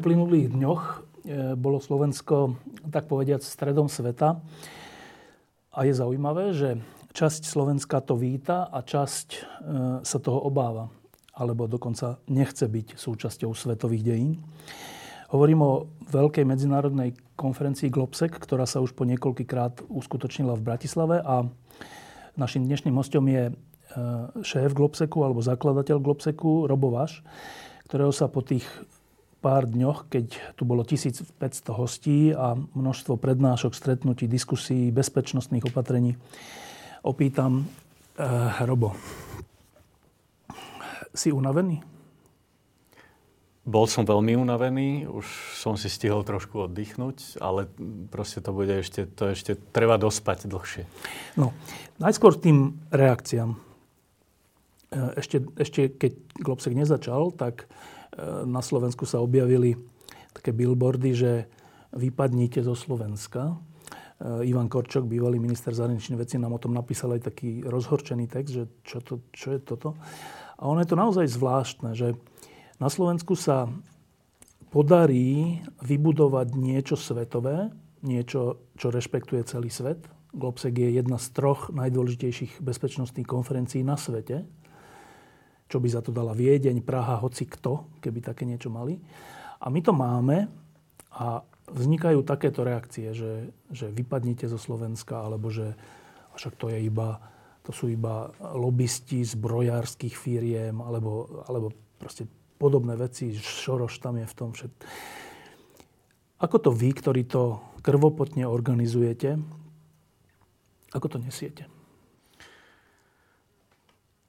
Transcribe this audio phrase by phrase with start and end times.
[0.00, 0.96] Uplynulých dňoch e,
[1.60, 2.56] bolo Slovensko,
[2.88, 4.40] tak povediať, stredom sveta.
[5.76, 6.80] A je zaujímavé, že
[7.12, 9.38] časť Slovenska to víta a časť e,
[10.00, 10.88] sa toho obáva.
[11.36, 14.40] Alebo dokonca nechce byť súčasťou svetových dejín.
[15.30, 15.72] Hovorím o
[16.10, 21.46] veľkej medzinárodnej konferencii Globsec, ktorá sa už po niekoľkýkrát uskutočnila v Bratislave a
[22.34, 23.54] našim dnešným hostom je e,
[24.40, 27.20] šéf Globseku alebo zakladateľ Globseku Robo Vaš,
[27.86, 28.64] ktorého sa po tých
[29.40, 31.32] pár dňoch, keď tu bolo 1500
[31.72, 36.20] hostí a množstvo prednášok, stretnutí, diskusí, bezpečnostných opatrení,
[37.00, 37.64] opýtam,
[38.20, 38.24] eh,
[38.68, 38.92] Robo,
[41.16, 41.80] si unavený?
[43.60, 47.68] Bol som veľmi unavený, už som si stihol trošku oddychnúť, ale
[48.08, 50.84] proste to bude ešte, to ešte treba dospať dlhšie.
[51.36, 51.52] No,
[52.00, 53.56] najskôr tým reakciám.
[54.90, 57.70] Eh, ešte, ešte keď Globsek nezačal, tak
[58.46, 59.78] na Slovensku sa objavili
[60.34, 61.32] také billboardy, že
[61.94, 63.54] vypadnite zo Slovenska.
[64.18, 68.52] E, Ivan Korčok, bývalý minister zahraničných vecí, nám o tom napísal aj taký rozhorčený text,
[68.54, 69.98] že čo, to, čo je toto.
[70.58, 72.14] A ono je to naozaj zvláštne, že
[72.78, 73.68] na Slovensku sa
[74.70, 77.74] podarí vybudovať niečo svetové,
[78.06, 80.06] niečo, čo rešpektuje celý svet.
[80.30, 84.46] Globsec je jedna z troch najdôležitejších bezpečnostných konferencií na svete
[85.70, 88.98] čo by za to dala Viedeň, Praha, hoci kto, keby také niečo mali.
[89.62, 90.50] A my to máme
[91.14, 95.78] a vznikajú takéto reakcie, že, že vypadnite zo Slovenska, alebo že
[96.34, 97.22] však to je iba,
[97.62, 101.70] to sú iba lobbysti zbrojárskych firiem, alebo, alebo
[102.02, 102.26] proste
[102.58, 104.72] podobné veci, Šoroš tam je v tom všet.
[106.42, 109.38] Ako to vy, ktorí to krvopotne organizujete,
[110.90, 111.79] ako to nesiete?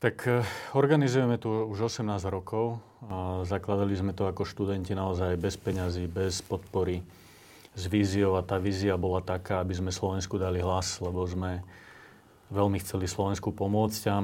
[0.02, 0.42] Tak eh,
[0.74, 2.82] organizujeme tu už 18 rokov.
[3.46, 7.06] Zakladali sme to ako študenti naozaj bez peňazí, bez podpory,
[7.78, 11.62] s víziou a tá vízia bola taká, aby sme Slovensku dali hlas, lebo sme
[12.50, 14.02] veľmi chceli Slovensku pomôcť.
[14.10, 14.16] A,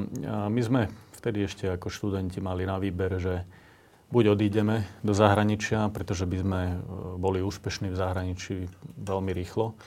[0.49, 0.81] my sme
[1.17, 3.45] vtedy ešte ako študenti mali na výber, že
[4.09, 6.75] buď odídeme do zahraničia, pretože by sme eh,
[7.21, 8.65] boli úspešní v zahraničí
[8.97, 9.77] veľmi rýchlo,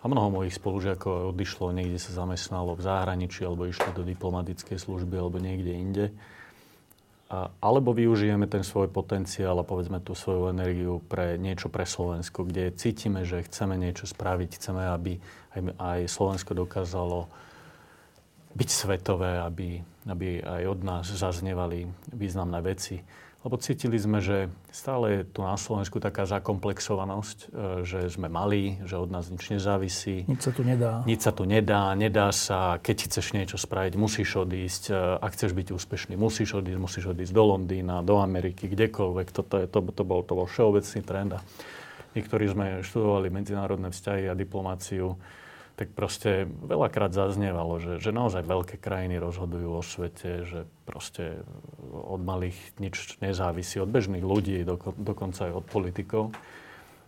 [0.00, 5.14] a mnoho mojich spolužiakov odišlo, niekde sa zamestnalo v zahraničí, alebo išlo do diplomatickej služby,
[5.20, 6.06] alebo niekde inde.
[7.30, 12.48] A, alebo využijeme ten svoj potenciál a povedzme tú svoju energiu pre niečo pre Slovensko,
[12.48, 15.20] kde cítime, že chceme niečo spraviť, chceme, aby
[15.52, 17.28] aj, aj Slovensko dokázalo
[18.50, 19.78] byť svetové, aby,
[20.10, 22.98] aby aj od nás zaznievali významné veci.
[23.40, 28.76] Lebo cítili sme, že stále je tu na Slovensku taká zakomplexovanosť, e, že sme malí,
[28.84, 30.28] že od nás nič nezávisí.
[30.28, 31.00] Nič sa tu nedá.
[31.08, 32.76] Nič sa tu nedá, nedá sa.
[32.76, 34.92] Keď chceš niečo spraviť, musíš odísť.
[34.92, 39.32] E, ak chceš byť úspešný, musíš odísť, musíš odísť do Londýna, do Ameriky, kdekoľvek.
[39.32, 41.30] Toto je, to, to, bol, to bol všeobecný trend.
[41.32, 41.40] A
[42.12, 45.16] niektorí sme študovali medzinárodné vzťahy a diplomáciu
[45.80, 51.40] tak proste veľakrát zaznievalo, že, že naozaj veľké krajiny rozhodujú o svete, že proste
[51.88, 56.36] od malých nič nezávisí, od bežných ľudí, doko, dokonca aj od politikov.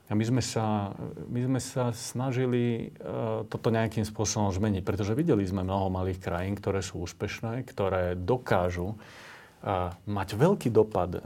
[0.08, 0.96] A my sme sa,
[1.28, 6.56] my sme sa snažili uh, toto nejakým spôsobom zmeniť, pretože videli sme mnoho malých krajín,
[6.56, 11.20] ktoré sú úspešné, ktoré dokážu uh, mať veľký dopad uh,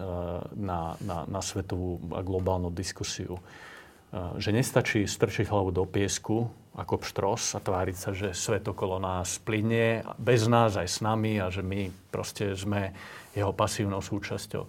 [0.59, 3.39] na, na, na svetovú a globálnu diskusiu.
[4.11, 9.01] Uh, že nestačí strčiť hlavu do piesku ako pštros a tváriť sa, že svet okolo
[9.01, 12.93] nás plynie bez nás aj s nami a že my proste sme
[13.33, 14.65] jeho pasívnou súčasťou.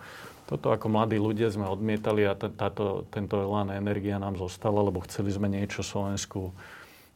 [0.47, 5.35] Toto ako mladí ľudia sme odmietali a táto, tento elán energia nám zostala, lebo chceli
[5.35, 6.55] sme niečo Slovensku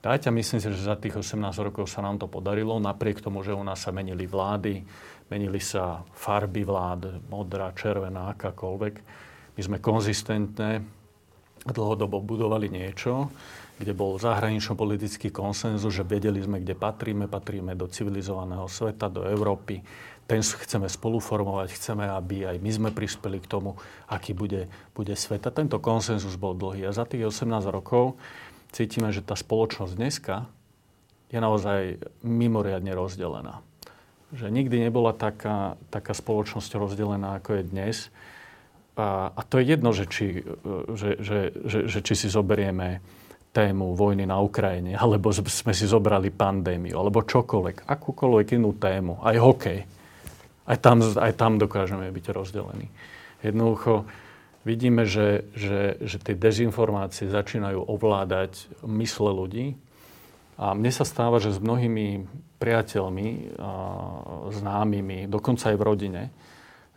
[0.03, 3.39] dať a myslím si, že za tých 18 rokov sa nám to podarilo, napriek tomu,
[3.47, 4.83] že u nás sa menili vlády,
[5.31, 8.93] menili sa farby vlád, modrá, červená, akákoľvek.
[9.55, 10.83] My sme konzistentné
[11.63, 13.31] dlhodobo budovali niečo,
[13.81, 19.81] kde bol zahranično-politický konsenzus, že vedeli sme, kde patríme, patríme do civilizovaného sveta, do Európy.
[20.29, 23.73] Ten chceme spoluformovať, chceme, aby aj my sme prispeli k tomu,
[24.05, 25.49] aký bude, bude svet.
[25.49, 26.85] A tento konsenzus bol dlhý.
[26.85, 28.15] A za tých 18 rokov
[28.69, 30.45] cítime, že tá spoločnosť dneska
[31.33, 33.65] je naozaj mimoriadne rozdelená.
[34.31, 37.97] Že nikdy nebola taká, taká spoločnosť rozdelená, ako je dnes.
[38.95, 40.43] A, a to je jedno, že či,
[40.95, 43.01] že, že, že, že či si zoberieme
[43.51, 49.35] tému vojny na Ukrajine, alebo sme si zobrali pandémiu, alebo čokoľvek, akúkoľvek inú tému, aj
[49.39, 49.79] hokej.
[50.63, 52.87] Aj tam, aj tam dokážeme byť rozdelení.
[53.43, 54.07] Jednoducho,
[54.63, 59.75] vidíme, že, že, že tie dezinformácie začínajú ovládať mysle ľudí.
[60.61, 62.29] A mne sa stáva, že s mnohými
[62.61, 63.57] priateľmi,
[64.53, 66.23] známymi, dokonca aj v rodine,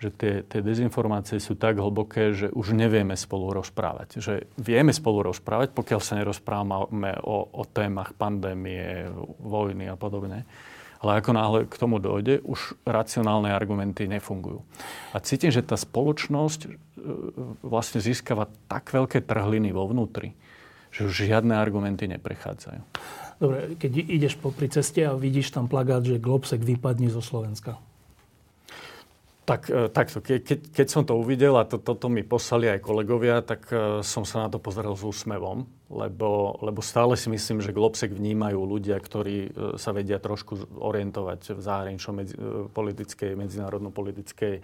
[0.05, 4.21] že tie, tie dezinformácie sú tak hlboké, že už nevieme spolu rozprávať.
[4.21, 9.09] Že vieme spolu rozprávať, pokiaľ sa nerozprávame o, o témach pandémie,
[9.41, 10.45] vojny a podobne.
[11.01, 14.61] Ale ako náhle k tomu dojde, už racionálne argumenty nefungujú.
[15.13, 16.71] A cítim, že tá spoločnosť e,
[17.65, 20.37] vlastne získava tak veľké trhliny vo vnútri,
[20.93, 22.81] že už žiadne argumenty neprechádzajú.
[23.37, 27.77] Dobre, keď ideš popri ceste a vidíš tam plagát, že Globsek vypadne zo Slovenska.
[29.45, 32.81] Tak, e, takto, ke, keď, keď som to uvidel a to, toto mi poslali aj
[32.81, 37.61] kolegovia, tak uh, som sa na to pozrel s úsmevom, lebo, lebo stále si myslím,
[37.61, 43.37] že Globsek vnímajú ľudia, ktorí uh, sa vedia trošku orientovať v zahraničnom medzi, uh, politickej,
[43.37, 44.57] medzinárodno-politickej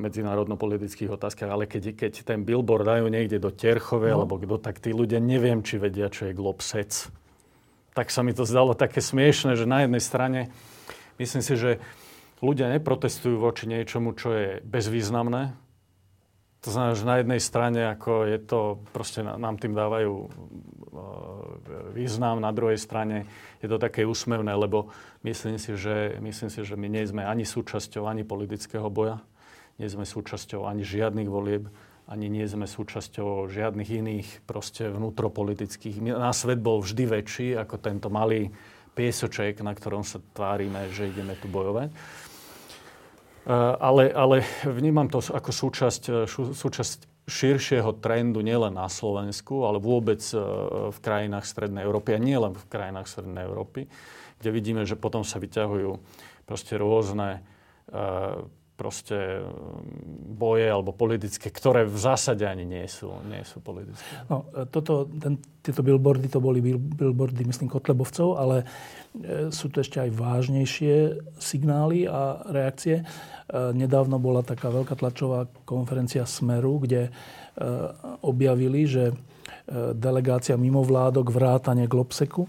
[0.00, 4.24] medzinárodno-politických otázkach, ale keď, keď ten billboard dajú niekde do Terchove, no.
[4.24, 7.12] alebo kto, tak tí ľudia neviem, či vedia, čo je Globsec.
[7.92, 10.40] Tak sa mi to zdalo také smiešne, že na jednej strane
[11.20, 11.76] myslím si, že
[12.44, 15.56] ľudia neprotestujú voči niečomu, čo je bezvýznamné.
[16.64, 18.60] To znamená, že na jednej strane ako je to,
[18.96, 20.28] proste nám tým dávajú e,
[21.92, 23.28] význam, na druhej strane
[23.60, 24.88] je to také úsmevné, lebo
[25.28, 29.20] myslím si, že, myslím si, že my nie sme ani súčasťou ani politického boja,
[29.76, 31.68] nie sme súčasťou ani žiadnych volieb,
[32.08, 36.00] ani nie sme súčasťou žiadnych iných proste vnútropolitických.
[36.16, 38.52] Na svet bol vždy väčší ako tento malý
[38.94, 41.90] piesoček, na ktorom sa tvárime, že ideme tu bojovať.
[43.44, 46.24] Eh, ale, ale vnímam to ako súčasť, eh,
[46.56, 50.40] súčasť širšieho trendu nielen na Slovensku, ale vôbec eh,
[50.88, 53.84] v krajinách Strednej Európy a nielen v krajinách Strednej Európy,
[54.40, 55.92] kde vidíme, že potom sa vyťahujú
[56.44, 57.40] proste rôzne
[58.74, 64.02] proste mm, boje alebo politické, ktoré v zásade ani nie sú, nie sú politické.
[64.26, 68.56] No, toto, ten, tieto billboardy, to boli billboardy, myslím, Kotlebovcov, ale
[69.14, 70.94] e, sú to ešte aj vážnejšie
[71.38, 73.02] signály a reakcie.
[73.02, 73.04] E,
[73.72, 77.10] nedávno bola taká veľká tlačová konferencia Smeru, kde e,
[78.26, 79.14] objavili, že
[79.96, 82.44] delegácia mimovládok vrátane Globseku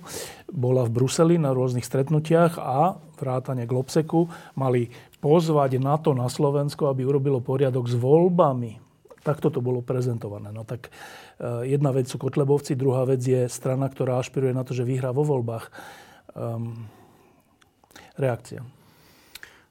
[0.52, 4.28] bola v Bruseli na rôznych stretnutiach a vrátane Globseku
[4.60, 4.92] mali
[5.24, 8.84] pozvať na to na Slovensko, aby urobilo poriadok s voľbami.
[9.26, 10.54] Takto to bolo prezentované.
[10.54, 10.94] No tak
[11.42, 15.10] e, jedna vec sú Kotlebovci, druhá vec je strana, ktorá ašpiruje na to, že vyhrá
[15.10, 15.74] vo voľbách.
[16.36, 16.92] Um,
[18.20, 18.62] reakcia.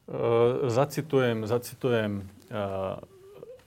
[0.05, 2.99] Uh, zacitujem, zacitujem uh,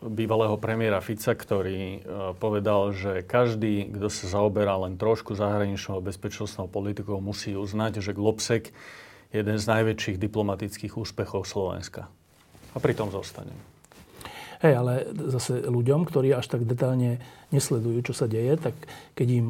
[0.02, 6.70] bývalého premiéra Fica, ktorý uh, povedal, že každý, kto sa zaoberá len trošku zahraničnou bezpečnostnou
[6.70, 8.70] politikou, musí uznať, že Globsek
[9.34, 12.08] jeden z najväčších diplomatických úspechov Slovenska.
[12.74, 13.58] A pritom zostanem.
[14.62, 14.94] Hej, ale
[15.30, 17.22] zase ľuďom, ktorí až tak detálne
[17.54, 18.74] nesledujú, čo sa deje, tak
[19.14, 19.48] keď im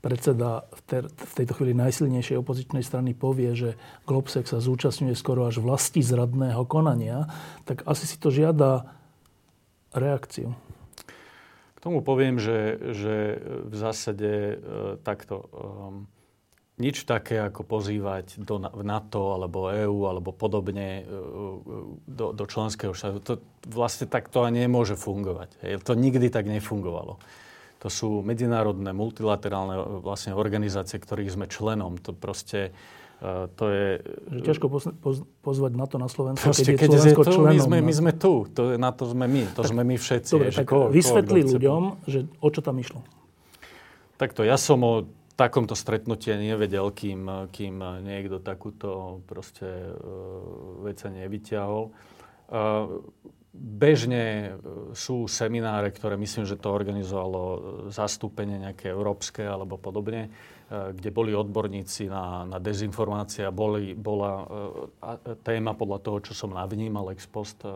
[0.00, 0.64] predseda
[1.12, 3.70] v tejto chvíli najsilnejšej opozičnej strany povie, že
[4.08, 7.28] Globsek sa zúčastňuje skoro až vlasti zradného konania,
[7.68, 8.99] tak asi si to žiada
[9.94, 10.54] reakciu.
[11.74, 13.14] K tomu poviem, že, že
[13.64, 14.56] v zásade e,
[15.00, 15.48] takto.
[15.48, 16.20] E,
[16.80, 21.14] nič také, ako pozývať do NATO alebo EÚ alebo podobne e, e,
[22.08, 23.20] do, do členského štátu.
[23.20, 23.34] To
[23.68, 25.60] vlastne takto ani nemôže fungovať.
[25.84, 27.20] To nikdy tak nefungovalo.
[27.80, 31.96] To sú medzinárodné, multilaterálne e, vlastne organizácie, ktorých sme členom.
[32.04, 32.72] To proste
[33.52, 33.88] to je...
[34.32, 34.66] Že ťažko
[35.44, 37.52] pozvať na to na Slovensko, Proste, keď je Slovensko to, členom.
[37.52, 40.32] My sme, my sme tu, to, na to sme my, to tak, sme my všetci.
[40.32, 43.04] Dobre, tak ko, vysvetli ľuďom, že o čo tam išlo.
[44.16, 45.04] Takto, ja som o
[45.36, 51.92] takomto stretnutí nevedel, kým, kým niekto takúto proste uh, vec sa nevyťahol.
[52.48, 53.04] Uh,
[53.56, 54.56] bežne
[54.94, 57.42] sú semináre, ktoré myslím, že to organizovalo
[57.90, 60.30] zastúpenie nejaké európske alebo podobne,
[60.70, 64.46] kde boli odborníci na, na dezinformácie a boli, bola
[65.42, 67.66] téma podľa toho, čo som navnímal ex post,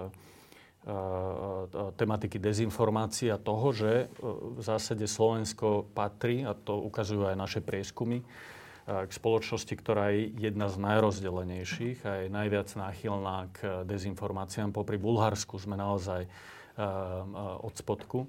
[1.98, 8.22] tematiky dezinformácií a toho, že v zásade Slovensko patrí, a to ukazujú aj naše prieskumy,
[8.84, 14.76] k spoločnosti, ktorá je jedna z najrozdelenejších a je najviac náchylná k dezinformáciám.
[14.76, 16.28] Popri Bulharsku sme naozaj
[17.64, 18.28] od spodku.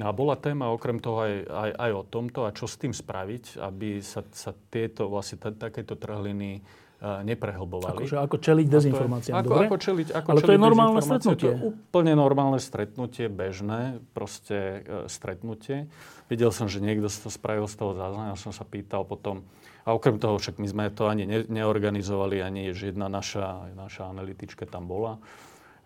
[0.00, 2.96] No a bola téma okrem toho aj, aj, aj o tomto a čo s tým
[2.96, 6.64] spraviť, aby sa, sa tieto vlastne t- takéto trhliny
[7.02, 8.06] neprehlbovali.
[8.06, 9.66] Akože ako čeliť dezinformáciám, ako, dobre?
[9.66, 11.42] Ako čeliť, ako Ale čeliť to je normálne stretnutie.
[11.42, 13.80] To je úplne normálne stretnutie, bežné
[14.14, 15.90] proste e, stretnutie.
[16.30, 19.42] Videl som, že niekto to spravil z toho záznam, ja som sa pýtal potom,
[19.82, 24.06] a okrem toho však my sme to ani ne, neorganizovali, ani že jedna naša, naša
[24.06, 25.18] analytička tam bola.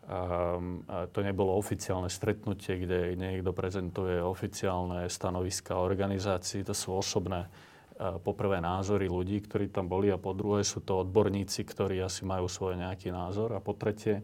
[0.07, 7.51] Um, to nebolo oficiálne stretnutie, kde niekto prezentuje oficiálne stanoviska organizácií, to sú osobné
[7.97, 12.45] poprvé názory ľudí, ktorí tam boli a po druhé sú to odborníci, ktorí asi majú
[12.45, 13.57] svoj nejaký názor.
[13.57, 14.21] A po tretie,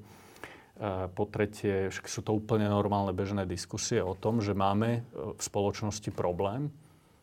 [1.16, 5.00] po tretie sú to úplne normálne bežné diskusie o tom, že máme e,
[5.32, 6.68] v spoločnosti problém,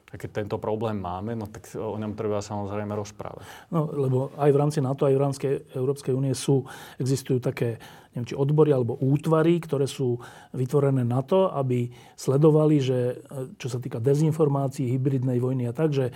[0.09, 3.45] a keď tento problém máme, no tak o ňom treba samozrejme rozprávať.
[3.69, 5.45] No, lebo aj v rámci NATO, aj v rámci
[5.77, 6.65] Európskej únie sú,
[6.97, 7.77] existujú také,
[8.13, 10.17] neviem, či odbory alebo útvary, ktoré sú
[10.53, 13.21] vytvorené na to, aby sledovali, že
[13.61, 16.09] čo sa týka dezinformácií, hybridnej vojny a tak, že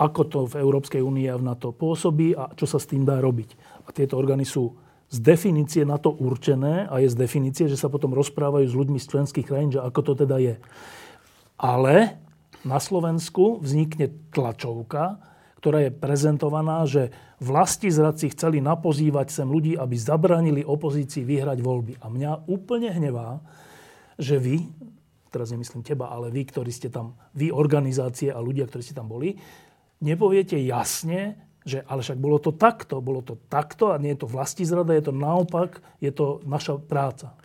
[0.00, 3.20] ako to v Európskej únii a v NATO pôsobí a čo sa s tým dá
[3.20, 3.56] robiť.
[3.84, 4.76] A tieto orgány sú
[5.10, 8.96] z definície na to určené a je z definície, že sa potom rozprávajú s ľuďmi
[9.02, 10.54] z členských krajín, že ako to teda je.
[11.58, 12.16] Ale
[12.62, 15.18] na Slovensku vznikne tlačovka,
[15.60, 21.98] ktorá je prezentovaná, že vlasti zradci chceli napozývať sem ľudí, aby zabranili opozícii vyhrať voľby.
[22.04, 23.40] A mňa úplne hnevá,
[24.20, 24.68] že vy,
[25.32, 29.08] teraz nemyslím teba, ale vy, ktorí ste tam, vy organizácie a ľudia, ktorí ste tam
[29.08, 29.40] boli,
[30.04, 34.32] nepoviete jasne, že ale však bolo to takto, bolo to takto a nie je to
[34.32, 37.36] vlasti zrada, je to naopak, je to naša práca.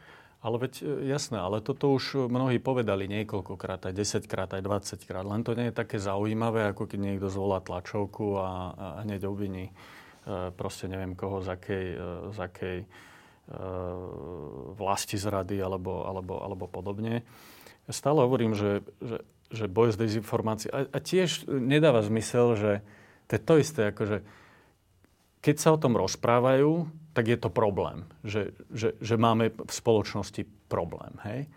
[0.46, 5.10] Ale veď e, jasné, ale toto už mnohí povedali niekoľkokrát, aj 10 krát, aj 20
[5.10, 5.26] krát.
[5.26, 9.74] Len to nie je také zaujímavé, ako keď niekto zvolá tlačovku a, a hneď obviní
[9.74, 9.74] e,
[10.54, 12.80] proste neviem koho, z akej, e, z akej
[14.74, 17.22] vlasti zrady alebo, alebo, alebo podobne.
[17.86, 19.22] Ja stále hovorím, že, že,
[19.54, 20.74] že boj s dezinformáciou...
[20.74, 22.72] A, a tiež nedáva zmysel, že
[23.30, 24.26] to je to isté, akože
[25.46, 28.04] keď sa o tom rozprávajú, tak je to problém.
[28.28, 31.16] Že, že, že máme v spoločnosti problém.
[31.24, 31.48] Hej?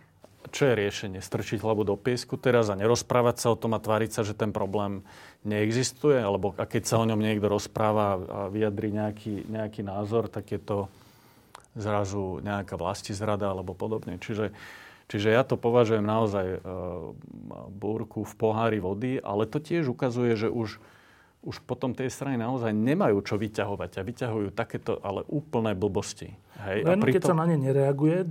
[0.54, 1.20] Čo je riešenie?
[1.20, 4.54] Strčiť hlavu do piesku teraz a nerozprávať sa o tom a tváriť sa, že ten
[4.54, 5.02] problém
[5.42, 6.16] neexistuje?
[6.22, 10.62] Alebo a keď sa o ňom niekto rozpráva a vyjadri nejaký, nejaký názor, tak je
[10.62, 10.78] to
[11.74, 14.16] zrazu nejaká vlastizrada alebo podobne.
[14.22, 14.54] Čiže,
[15.10, 16.58] čiže ja to považujem naozaj e,
[17.74, 20.78] búrku v pohári vody, ale to tiež ukazuje, že už
[21.48, 26.36] už potom tej strany naozaj nemajú čo vyťahovať a vyťahujú takéto ale úplné blbosti.
[26.60, 26.84] Hej?
[26.84, 27.16] Len a pritom...
[27.16, 28.28] keď sa na ne nereaguje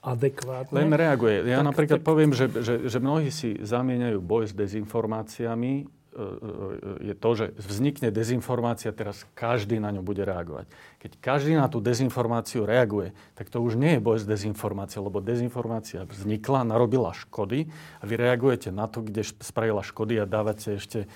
[0.00, 0.72] adekvátne.
[0.72, 1.44] Len reaguje.
[1.44, 2.06] Ja tak, napríklad tak...
[2.06, 5.72] poviem, že, že, že mnohí si zamieňajú boj s dezinformáciami.
[5.82, 10.70] E, e, je to, že vznikne dezinformácia, teraz každý na ňu bude reagovať.
[11.02, 15.18] Keď každý na tú dezinformáciu reaguje, tak to už nie je boj s dezinformáciou, lebo
[15.18, 17.68] dezinformácia vznikla, narobila škody
[18.00, 21.10] a vy reagujete na to, kde spravila škody a dávate ešte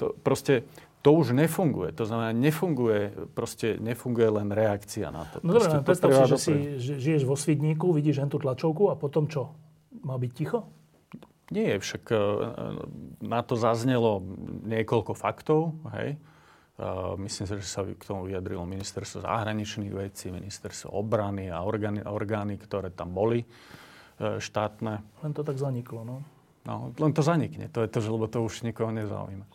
[0.00, 0.64] to proste
[1.00, 1.96] to už nefunguje.
[1.96, 5.40] To znamená, nefunguje, proste nefunguje len reakcia na to.
[5.40, 9.24] No dobre, predstav si, že si že žiješ vo Svidníku, vidíš tú tlačovku a potom
[9.28, 9.56] čo?
[10.04, 10.68] Má byť ticho?
[11.50, 12.16] Nie, však e,
[13.26, 14.22] na to zaznelo
[14.64, 16.20] niekoľko faktov, hej.
[17.20, 22.56] Myslím si, že sa k tomu vyjadrilo ministerstvo zahraničných vecí, ministerstvo obrany a orgány, orgány
[22.56, 23.46] ktoré tam boli e,
[24.40, 25.04] štátne.
[25.20, 26.24] Len to tak zaniklo, no.
[26.68, 27.72] No, len to zanikne.
[27.72, 29.46] To je to, že, lebo to už nikoho nezaujíma.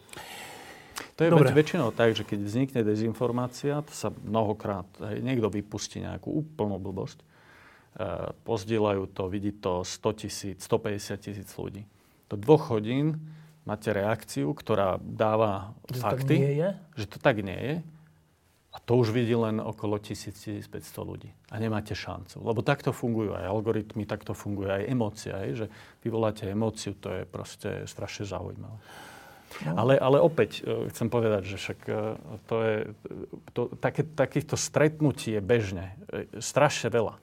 [1.16, 1.52] To je Dobre.
[1.52, 7.20] väčšinou tak, že keď vznikne dezinformácia, to sa mnohokrát, hej, niekto vypustí nejakú úplnú blbosť,
[7.20, 7.26] e,
[8.44, 11.88] pozdielajú to, vidí to 100 tisíc, 150 tisíc ľudí.
[12.28, 13.32] Do dvoch hodín
[13.64, 16.70] máte reakciu, ktorá dáva že fakty, to nie je?
[17.00, 17.76] že to tak nie je.
[18.76, 20.68] A to už vidí len okolo 1000-1500
[21.00, 21.32] ľudí.
[21.48, 22.44] A nemáte šancu.
[22.44, 25.40] Lebo takto fungujú aj algoritmy, takto funguje aj emócia.
[25.40, 25.72] Aj, že
[26.04, 28.76] vyvoláte emóciu, to je proste strašne zaujímavé.
[29.64, 29.80] No.
[29.80, 31.96] Ale, ale opäť e, chcem povedať, že však e,
[32.44, 32.76] to je,
[33.56, 35.96] to, také, takýchto stretnutí je bežne.
[36.12, 37.16] E, strašne veľa.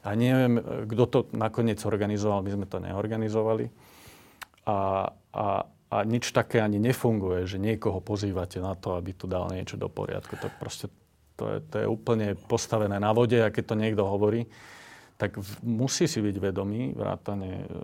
[0.00, 0.56] A neviem,
[0.88, 3.68] kto to nakoniec organizoval, my sme to neorganizovali.
[4.64, 9.48] A, a, a nič také ani nefunguje, že niekoho pozývate na to, aby tu dal
[9.48, 10.36] niečo do poriadku.
[10.36, 10.92] To, proste,
[11.40, 14.44] to, je, to je úplne postavené na vode a keď to niekto hovorí,
[15.16, 17.82] tak v, musí si byť vedomý vrátane, e,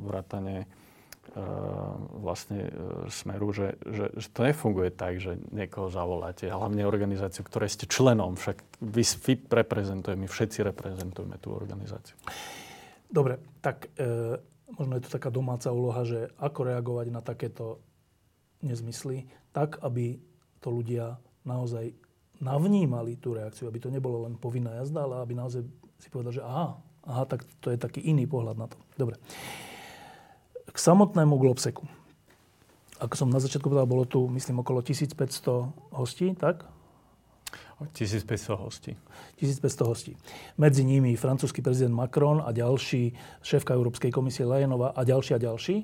[0.00, 0.66] vrátane e,
[2.24, 2.72] vlastne e,
[3.12, 8.32] smeru, že, že, že to nefunguje tak, že niekoho zavoláte, hlavne organizáciu, ktoré ste členom,
[8.40, 12.16] však vy, vy reprezentujeme, my všetci reprezentujeme tú organizáciu.
[13.12, 13.92] Dobre, tak
[14.76, 17.80] možno je to taká domáca úloha, že ako reagovať na takéto
[18.62, 20.16] nezmysly, tak, aby
[20.62, 21.92] to ľudia naozaj
[22.42, 25.62] navnímali tú reakciu, aby to nebolo len povinná jazda, ale aby naozaj
[26.02, 28.78] si povedal, že aha, aha, tak to je taký iný pohľad na to.
[28.98, 29.18] Dobre.
[30.66, 31.86] K samotnému Globseku.
[33.02, 36.66] Ako som na začiatku povedal, bolo tu, myslím, okolo 1500 hostí, tak?
[37.90, 38.92] 1500 hostí.
[39.42, 40.12] 1500 hostí.
[40.54, 43.10] Medzi nimi francúzsky prezident Macron a ďalší,
[43.42, 45.76] šéfka Európskej komisie Lejenova a ďalší a ďalší.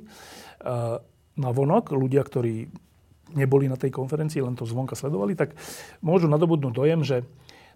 [1.39, 2.71] Na vonok ľudia, ktorí
[3.35, 5.53] neboli na tej konferencii, len to zvonka sledovali, tak
[6.01, 7.27] môžu nadobudnúť dojem, že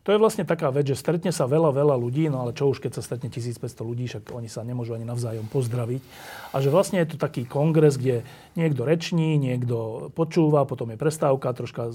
[0.03, 2.83] to je vlastne taká vec, že stretne sa veľa, veľa ľudí, no ale čo už,
[2.83, 6.03] keď sa stretne 1500 ľudí, však oni sa nemôžu ani navzájom pozdraviť.
[6.51, 8.27] A že vlastne je to taký kongres, kde
[8.59, 11.95] niekto reční, niekto počúva, potom je prestávka, troška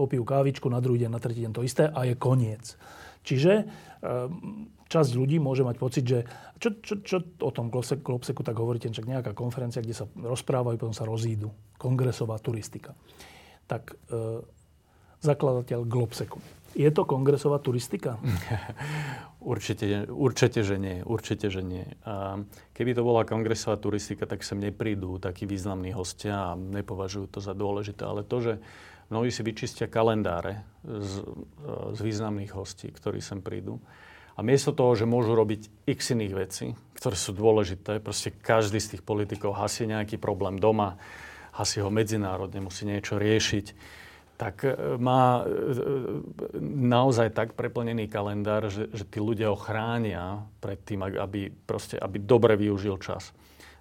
[0.00, 2.80] popijú kávičku, na druhý deň, na tretí deň to isté a je koniec.
[3.20, 3.68] Čiže
[4.00, 6.24] ehm, časť ľudí môže mať pocit, že
[6.56, 10.96] čo, čo, čo o tom Globseku tak hovoríte, čak nejaká konferencia, kde sa rozprávajú, potom
[10.96, 11.52] sa rozídu.
[11.76, 12.96] Kongresová turistika.
[13.68, 14.40] Tak e,
[15.20, 18.18] zakladateľ Globseku je to kongresová turistika?
[19.52, 21.04] určite, určite, že nie.
[21.06, 21.86] Určite, že nie.
[22.02, 22.42] A
[22.74, 27.54] keby to bola kongresová turistika, tak sem neprídu takí významní hostia a nepovažujú to za
[27.54, 28.02] dôležité.
[28.02, 28.52] Ale to, že
[29.12, 31.22] mnohí si vyčistia kalendáre z,
[31.94, 33.78] z významných hostí, ktorí sem prídu,
[34.36, 36.66] a miesto toho, že môžu robiť x iných vecí,
[37.00, 41.00] ktoré sú dôležité, proste každý z tých politikov hasí nejaký problém doma,
[41.56, 43.66] hasí ho medzinárodne, musí niečo riešiť
[44.36, 45.44] tak e, má e,
[46.62, 52.20] naozaj tak preplnený kalendár, že, že tí ľudia ho chránia pred tým, aby, proste, aby
[52.20, 53.32] dobre využil čas.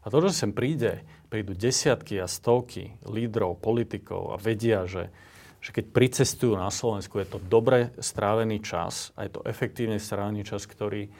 [0.05, 5.11] A to, že sem príde, prídu desiatky a stovky lídrov, politikov a vedia, že,
[5.59, 10.47] že keď pricestujú na Slovensku, je to dobre strávený čas a je to efektívne strávený
[10.47, 11.11] čas, ktorý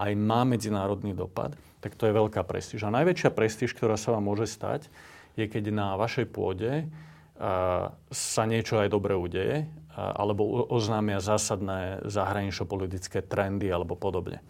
[0.00, 1.52] aj má medzinárodný dopad,
[1.84, 2.88] tak to je veľká prestíž.
[2.88, 4.88] A najväčšia prestíž, ktorá sa vám môže stať,
[5.36, 6.88] je keď na vašej pôde
[8.12, 9.64] sa niečo aj dobre udeje,
[9.96, 14.44] alebo oznámia zásadné zahranično-politické trendy alebo podobne.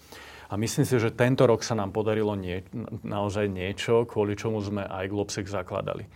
[0.51, 2.67] A myslím si, že tento rok sa nám podarilo nie,
[3.07, 6.11] naozaj niečo, kvôli čomu sme aj Globsec zakladali.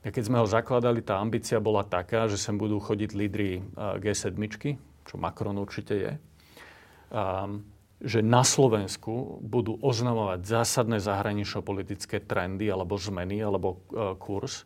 [0.00, 4.32] A keď sme ho zakladali, tá ambícia bola taká, že sem budú chodiť lídry G7,
[5.04, 6.12] čo Macron určite je,
[7.12, 7.44] a,
[8.00, 13.84] že na Slovensku budú oznamovať zásadné zahranično-politické trendy alebo zmeny alebo
[14.16, 14.64] kurz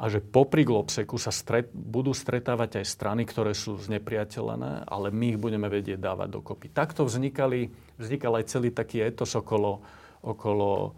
[0.00, 5.36] a že popri Globseku sa stret, budú stretávať aj strany, ktoré sú znepriateľené, ale my
[5.36, 6.72] ich budeme vedieť dávať dokopy.
[6.72, 7.68] Takto vznikali,
[8.00, 9.84] vznikal aj celý taký etos okolo,
[10.24, 10.96] okolo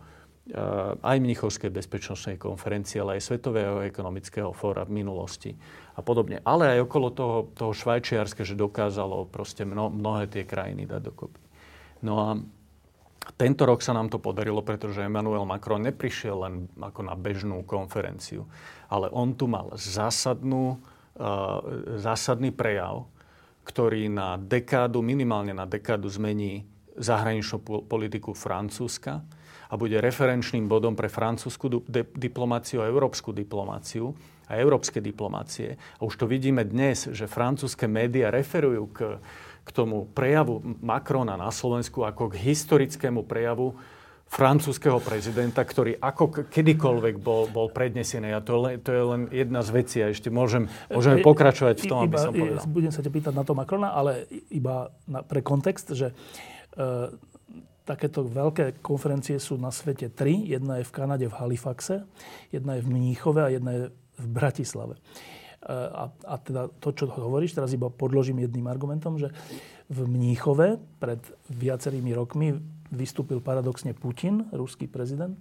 [0.54, 5.50] uh, aj Mnichovskej bezpečnostnej konferencie, ale aj Svetového ekonomického fóra v minulosti
[5.98, 6.38] a podobne.
[6.46, 11.42] Ale aj okolo toho, toho Švajčiarske, že dokázalo proste mno, mnohé tie krajiny dať dokopy.
[12.06, 12.28] No a
[13.38, 18.50] tento rok sa nám to podarilo, pretože Emmanuel Macron neprišiel len ako na bežnú konferenciu,
[18.92, 20.78] ale on tu mal zásadnú, uh,
[21.96, 23.08] zásadný prejav,
[23.64, 26.68] ktorý na dekádu, minimálne na dekádu zmení
[27.00, 29.24] zahraničnú politiku Francúzska
[29.72, 34.12] a bude referenčným bodom pre francúzsku diplomáciu a európsku diplomáciu
[34.52, 35.80] a európske diplomácie.
[35.96, 38.98] A už to vidíme dnes, že francúzske médiá referujú k
[39.62, 43.78] k tomu prejavu Macrona na Slovensku ako k historickému prejavu
[44.32, 48.32] francúzského prezidenta, ktorý ako kedykoľvek bol, bol prednesený.
[48.32, 49.98] A to, le, to je len jedna z vecí.
[50.00, 52.64] A ešte môžem, môžeme e, pokračovať v tom, iba, aby som povedal.
[52.72, 56.14] Budem sa ťa pýtať na to Macrona, ale iba na, pre kontext, že e,
[57.84, 60.48] takéto veľké konferencie sú na svete tri.
[60.48, 62.08] Jedna je v Kanade v Halifaxe,
[62.48, 63.82] jedna je v Mníchove a jedna je
[64.16, 64.96] v Bratislave.
[65.62, 69.30] A, a teda to, čo hovoríš, teraz iba podložím jedným argumentom, že
[69.86, 71.22] v Mníchove pred
[71.54, 72.58] viacerými rokmi
[72.92, 75.34] vystúpil paradoxne Putin, ruský prezident,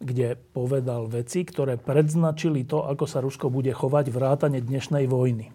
[0.00, 5.52] kde povedal veci, ktoré predznačili to, ako sa Rusko bude chovať vrátane dnešnej vojny.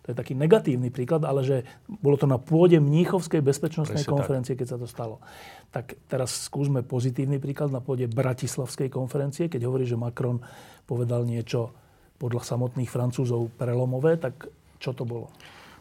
[0.00, 4.52] To je taký negatívny príklad, ale že bolo to na pôde Mníchovskej bezpečnostnej Presne konferencie,
[4.56, 4.64] tak.
[4.64, 5.20] keď sa to stalo.
[5.68, 10.40] Tak teraz skúsme pozitívny príklad na pôde Bratislavskej konferencie, keď hovorí, že Macron
[10.88, 11.76] povedal niečo
[12.16, 14.48] podľa samotných Francúzov prelomové, tak
[14.80, 15.28] čo to bolo?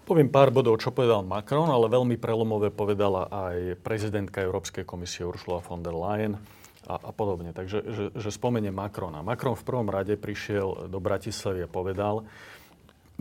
[0.10, 5.62] Poviem pár bodov, čo povedal Macron, ale veľmi prelomové povedala aj prezidentka Európskej komisie Ursula
[5.62, 6.34] von der Leyen
[6.89, 7.54] a, a podobne.
[7.54, 9.22] Takže že, že spomeniem Macrona.
[9.22, 12.26] Macron v prvom rade prišiel do Bratislavy a povedal,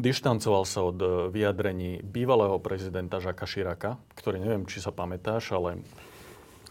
[0.00, 5.84] dištancoval sa od e, vyjadrení bývalého prezidenta Žaka Širaka, ktorý neviem, či sa pamätáš, ale,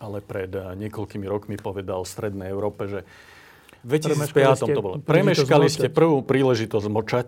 [0.01, 3.05] ale pred e, niekoľkými rokmi povedal v Strednej Európe, že
[3.85, 4.97] 2005 to bolo.
[4.97, 7.27] Premeškali ste prvú príležitosť močať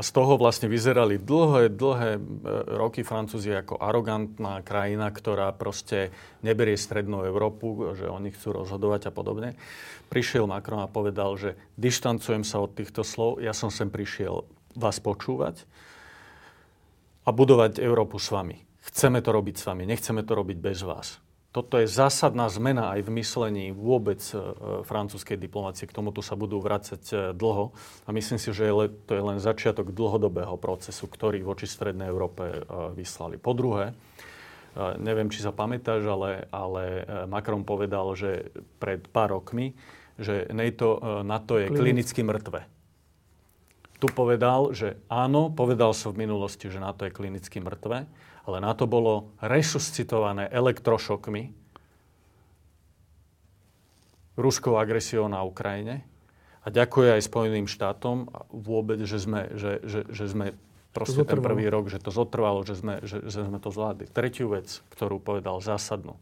[0.00, 2.20] a z toho vlastne vyzerali dlhé, dlhé e,
[2.80, 6.08] roky Francúzi ako arogantná krajina, ktorá proste
[6.40, 9.60] neberie strednú Európu, že oni chcú rozhodovať a podobne.
[10.08, 15.04] Prišiel Macron a povedal, že dištancujem sa od týchto slov, ja som sem prišiel vás
[15.04, 15.68] počúvať
[17.20, 18.56] a budovať Európu s vami.
[18.80, 21.20] Chceme to robiť s vami, nechceme to robiť bez vás.
[21.50, 24.38] Toto je zásadná zmena aj v myslení vôbec e,
[24.86, 25.90] francúzskej diplomácie.
[25.90, 27.74] K tomuto sa budú vrácať e, dlho.
[28.06, 28.70] A myslím si, že
[29.06, 32.58] to je len začiatok dlhodobého procesu, ktorý voči Strednej Európe e,
[32.94, 33.34] vyslali.
[33.34, 33.98] Po druhé,
[35.02, 39.74] neviem, či sa pamätáš, ale, ale Macron povedal, že pred pár rokmi,
[40.14, 42.79] že NATO, NATO je klinicky mŕtve.
[44.00, 48.08] Tu povedal, že áno, povedal som v minulosti, že NATO je klinicky mŕtve,
[48.48, 51.52] ale na to bolo resuscitované elektrošokmi,
[54.40, 56.08] ruskou agresiou na Ukrajine.
[56.64, 60.56] A ďakuje aj Spojeným štátom vôbec, že sme, že, že, že sme
[60.92, 64.08] proste ten prvý rok, že to zotrvalo, že sme, že, že sme to zvládli.
[64.08, 66.16] Tretiu vec, ktorú povedal zásadnú.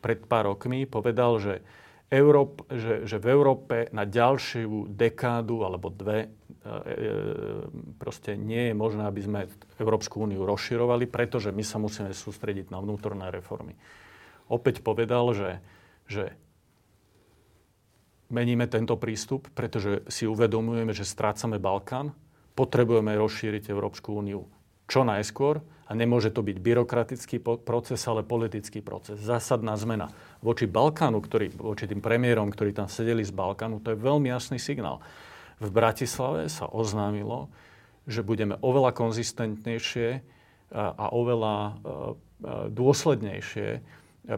[0.00, 1.54] Pred pár rokmi povedal, že,
[2.10, 7.10] Európ, že, že v Európe na ďalšiu dekádu alebo dve E, e,
[7.96, 9.40] proste nie je možné, aby sme
[9.80, 13.80] Európsku úniu rozširovali, pretože my sa musíme sústrediť na vnútorné reformy.
[14.52, 15.50] Opäť povedal, že,
[16.04, 16.36] že
[18.28, 22.12] meníme tento prístup, pretože si uvedomujeme, že strácame Balkán,
[22.52, 24.44] potrebujeme rozšíriť Európsku úniu
[24.84, 29.16] čo najskôr a nemôže to byť byrokratický proces, ale politický proces.
[29.16, 30.12] Zásadná zmena.
[30.40, 34.56] Voči Balkánu, ktorý, voči tým premiérom, ktorí tam sedeli z Balkánu, to je veľmi jasný
[34.56, 35.04] signál
[35.60, 37.52] v Bratislave sa oznámilo,
[38.08, 40.24] že budeme oveľa konzistentnejšie
[40.72, 41.74] a oveľa e, e,
[42.72, 43.68] dôslednejšie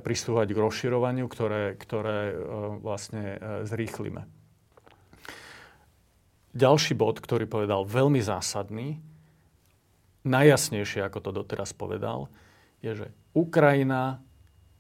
[0.03, 2.35] pristúvať k rozširovaniu, ktoré, ktoré e,
[2.81, 3.25] vlastne
[3.69, 4.27] zrýchlime.
[6.53, 8.99] Ďalší bod, ktorý povedal veľmi zásadný,
[10.27, 12.29] najjasnejšie, ako to doteraz povedal,
[12.83, 14.21] je, že Ukrajina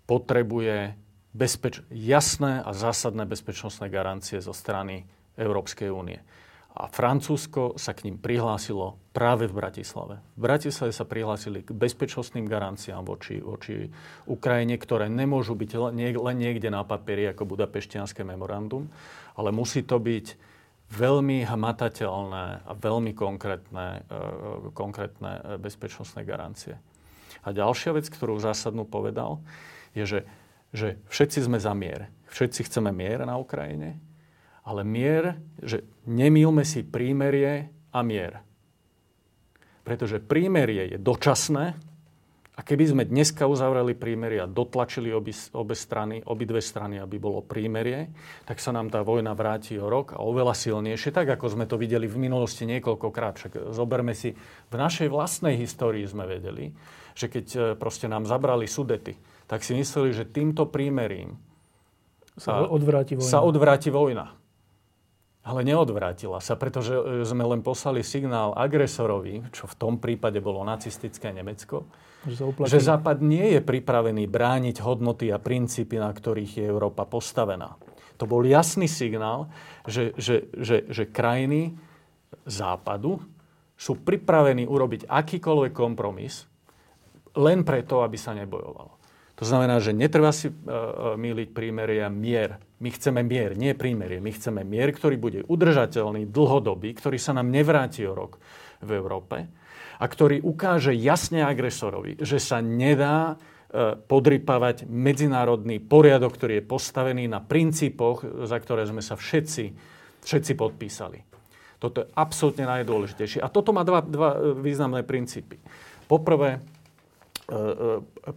[0.08, 0.96] potrebuje
[1.32, 6.20] bezpeč- jasné a zásadné bezpečnostné garancie zo strany Európskej únie.
[6.72, 10.24] A Francúzsko sa k ním prihlásilo práve v Bratislave.
[10.36, 13.92] V Bratislave sa prihlásili k bezpečnostným garanciám voči, voči
[14.24, 15.70] Ukrajine, ktoré nemôžu byť
[16.16, 18.88] len niekde na papieri ako Budapeštianské memorandum,
[19.36, 20.52] ale musí to byť
[20.92, 24.20] veľmi hmatateľné a veľmi konkrétne, e,
[24.72, 26.76] konkrétne e, bezpečnostné garancie.
[27.44, 29.40] A ďalšia vec, ktorú zásadnú povedal,
[29.92, 30.20] je, že,
[30.72, 32.08] že všetci sme za mier.
[32.32, 34.00] Všetci chceme mier na Ukrajine,
[34.64, 38.40] ale mier, že nemýlme si prímerie a mier.
[39.84, 41.76] Pretože prímerie je dočasné
[42.52, 47.40] a keby sme dneska uzavreli prímerie a dotlačili obi, obe strany, obidve strany, aby bolo
[47.40, 48.12] prímerie,
[48.44, 51.80] tak sa nám tá vojna vráti o rok a oveľa silnejšie, tak ako sme to
[51.80, 53.40] videli v minulosti niekoľkokrát.
[53.40, 54.36] Však zoberme si,
[54.68, 56.76] v našej vlastnej histórii sme vedeli,
[57.16, 59.16] že keď e, proste nám zabrali sudety,
[59.52, 61.36] tak si mysleli, že týmto prímerím
[62.40, 63.28] sa odvráti vojna.
[63.28, 64.32] Sa odvráti vojna.
[65.44, 70.64] Ale neodvrátila sa, pretože e, sme len poslali signál agresorovi, čo v tom prípade bolo
[70.64, 71.84] nacistické Nemecko,
[72.24, 77.76] že, že Západ nie je pripravený brániť hodnoty a princípy, na ktorých je Európa postavená.
[78.16, 79.52] To bol jasný signál,
[79.84, 81.76] že, že, že, že krajiny
[82.48, 83.20] Západu
[83.76, 86.48] sú pripravení urobiť akýkoľvek kompromis
[87.36, 89.01] len preto, aby sa nebojovalo.
[89.40, 92.60] To znamená, že netreba si uh, míliť prímerie a mier.
[92.84, 94.20] My chceme mier, nie prímerie.
[94.20, 98.36] My chceme mier, ktorý bude udržateľný, dlhodobý, ktorý sa nám nevráti o rok
[98.84, 99.48] v Európe
[100.02, 107.24] a ktorý ukáže jasne agresorovi, že sa nedá uh, podrypávať medzinárodný poriadok, ktorý je postavený
[107.24, 109.64] na princípoch, za ktoré sme sa všetci,
[110.28, 111.24] všetci podpísali.
[111.80, 113.42] Toto je absolútne najdôležitejšie.
[113.42, 115.58] A toto má dva, dva významné princípy.
[116.06, 116.71] Poprvé, E, e,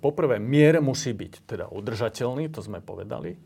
[0.02, 3.38] poprvé, mier musí byť teda udržateľný, to sme povedali.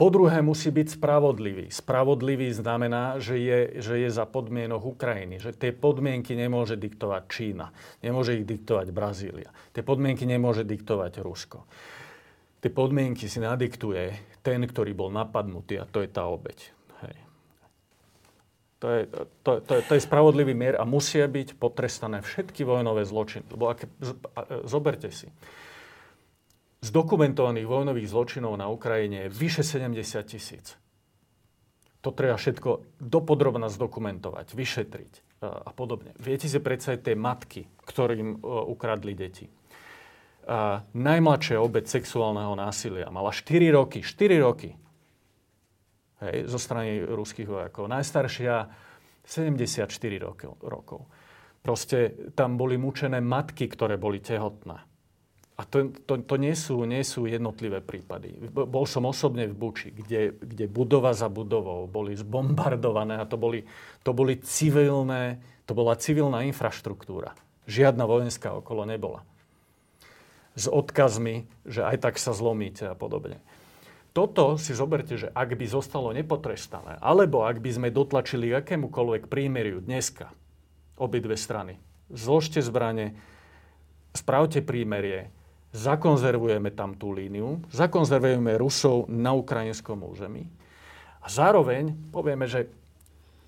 [0.00, 1.68] Po druhé, musí byť spravodlivý.
[1.68, 5.36] Spravodlivý znamená, že je, že je za podmienok Ukrajiny.
[5.36, 7.68] Že tie podmienky nemôže diktovať Čína.
[8.00, 9.52] Nemôže ich diktovať Brazília.
[9.76, 11.68] Tie podmienky nemôže diktovať Rusko.
[12.64, 16.79] Tie podmienky si nadiktuje ten, ktorý bol napadnutý a to je tá obeď.
[18.80, 19.00] To je,
[19.44, 23.44] to, to, je, to je spravodlivý mier a musia byť potrestané všetky vojnové zločiny.
[23.52, 23.84] Lebo ak,
[24.64, 25.28] zoberte si,
[26.80, 30.80] z dokumentovaných vojnových zločinov na Ukrajine je vyše 70 tisíc.
[32.00, 36.16] To treba všetko dopodrobne zdokumentovať, vyšetriť e, a podobne.
[36.16, 39.52] Viete si predstaviť tie matky, ktorým e, ukradli deti.
[40.48, 44.00] A najmladšia obec sexuálneho násilia mala 4 roky.
[44.00, 44.72] 4 roky
[46.24, 47.88] hej, zo strany ruských vojakov.
[47.88, 48.68] Najstaršia
[49.24, 49.88] 74
[50.20, 50.56] rokov.
[50.64, 51.00] rokov.
[51.60, 54.80] Proste tam boli mučené matky, ktoré boli tehotné.
[55.60, 58.32] A to, to, to nie, sú, nie sú jednotlivé prípady.
[58.48, 63.68] Bol som osobne v Buči, kde, kde budova za budovou boli zbombardované a to boli,
[64.00, 65.36] to boli civilné,
[65.68, 67.36] to bola civilná infraštruktúra.
[67.68, 69.20] Žiadna vojenská okolo nebola.
[70.56, 73.44] s odkazmi, že aj tak sa zlomíte a podobne.
[74.10, 79.78] Toto si zoberte, že ak by zostalo nepotrestané, alebo ak by sme dotlačili akémukoľvek prímeriu
[79.78, 80.34] dneska,
[80.98, 81.78] obidve strany,
[82.10, 83.14] zložte zbrane,
[84.10, 85.30] spravte prímerie,
[85.70, 90.50] zakonzervujeme tam tú líniu, zakonzervujeme Rusov na ukrajinskom území
[91.22, 92.66] a zároveň povieme, že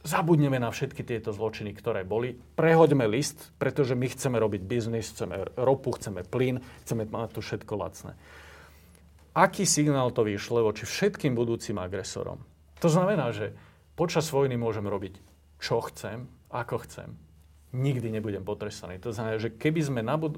[0.07, 5.59] zabudneme na všetky tieto zločiny, ktoré boli, prehoďme list, pretože my chceme robiť biznis, chceme
[5.59, 8.15] ropu, chceme plyn, chceme mať tu všetko lacné
[9.33, 12.41] aký signál to vyšle voči všetkým budúcim agresorom.
[12.81, 13.57] To znamená, že
[13.97, 15.21] počas vojny môžem robiť,
[15.63, 17.15] čo chcem, ako chcem.
[17.73, 19.01] Nikdy nebudem potrestaný.
[19.01, 20.37] To znamená, že keby sme nabud-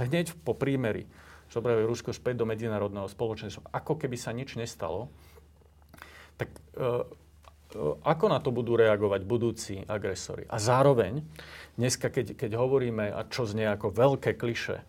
[0.00, 1.04] hneď po prímeri
[1.52, 5.12] zobrali Rusko späť do medzinárodného spoločenstva, ako keby sa nič nestalo,
[6.40, 7.04] tak uh,
[8.04, 10.48] ako na to budú reagovať budúci agresori?
[10.48, 11.20] A zároveň,
[11.76, 14.80] dneska, keď, keď hovoríme, a čo znie ako veľké kliše,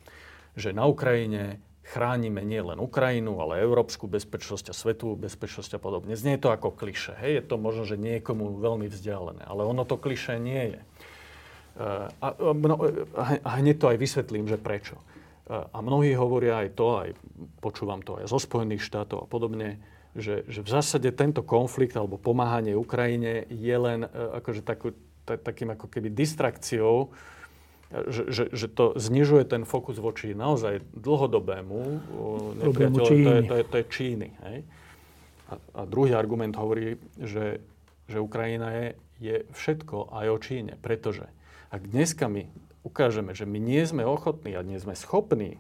[0.56, 6.14] že na Ukrajine chránime nielen Ukrajinu, ale európsku bezpečnosť a svetovú bezpečnosť a podobne.
[6.14, 7.18] Znie to ako kliše.
[7.18, 10.82] Hej, je to možno, že niekomu veľmi vzdialené, ale ono to kliše nie je.
[12.22, 12.76] A, no,
[13.42, 15.02] a hneď to aj vysvetlím, že prečo.
[15.50, 17.10] A mnohí hovoria aj to, aj
[17.58, 19.82] počúvam to aj zo Spojených štátov a podobne,
[20.14, 24.94] že, že v zásade tento konflikt alebo pomáhanie Ukrajine je len akože takú,
[25.26, 27.10] takým ako keby distrakciou
[27.90, 31.78] že, že, že to znižuje ten fokus voči naozaj dlhodobému
[32.62, 34.30] nepriateľu, to je, to je, to je Číny.
[34.46, 34.58] Hej?
[35.50, 37.66] A, a druhý argument hovorí, že,
[38.06, 41.26] že Ukrajina je, je všetko aj o Číne, pretože
[41.74, 42.46] ak dneska my
[42.86, 45.58] ukážeme, že my nie sme ochotní a nie sme schopní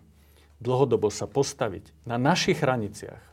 [0.61, 3.23] dlhodobo sa postaviť na našich hraniciach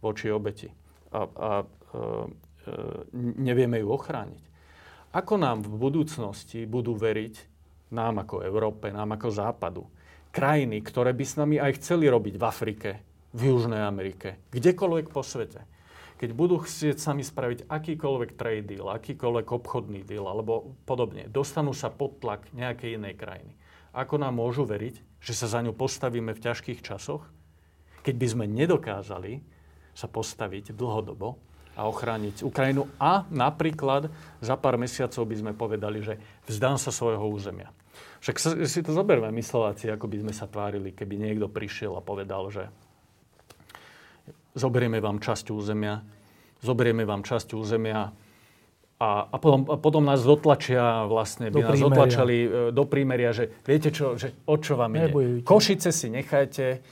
[0.00, 0.70] voči obeti
[1.10, 2.28] a, a, a e,
[3.18, 4.42] nevieme ju ochrániť,
[5.12, 7.34] ako nám v budúcnosti budú veriť
[7.92, 9.84] nám ako Európe, nám ako Západu.
[10.28, 12.90] Krajiny, ktoré by s nami aj chceli robiť v Afrike,
[13.32, 15.64] v Južnej Amerike, kdekoľvek po svete.
[16.18, 21.94] Keď budú chcieť sami spraviť akýkoľvek trade deal, akýkoľvek obchodný deal alebo podobne, dostanú sa
[21.94, 23.52] pod tlak nejakej inej krajiny.
[23.94, 27.22] Ako nám môžu veriť, že sa za ňu postavíme v ťažkých časoch,
[28.02, 29.42] keď by sme nedokázali
[29.94, 31.47] sa postaviť dlhodobo
[31.78, 34.10] a ochrániť Ukrajinu a napríklad
[34.42, 36.18] za pár mesiacov by sme povedali, že
[36.50, 37.70] vzdám sa svojho územia.
[38.18, 42.50] Však si to zoberme mysleláci, ako by sme sa tvárili, keby niekto prišiel a povedal,
[42.50, 42.66] že
[44.58, 46.02] zoberieme vám časť územia,
[46.58, 48.10] zoberieme vám časť územia
[48.98, 53.30] a, a, potom, a potom nás dotlačia vlastne, by do nás dotlačali e, do prímeria,
[53.30, 55.14] že viete čo, že o čo vám ide.
[55.14, 55.46] Nebojujte.
[55.46, 56.82] Košice si nechajte,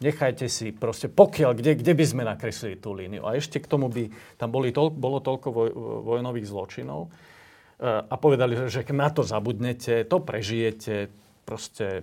[0.00, 3.28] nechajte si proste, pokiaľ, kde, kde by sme nakreslili tú líniu.
[3.28, 4.08] A ešte k tomu by
[4.40, 5.68] tam boli toľ, bolo toľko voj,
[6.04, 7.08] vojnových zločinov e,
[7.84, 11.12] a povedali, že na to zabudnete, to prežijete.
[11.44, 12.02] Proste e,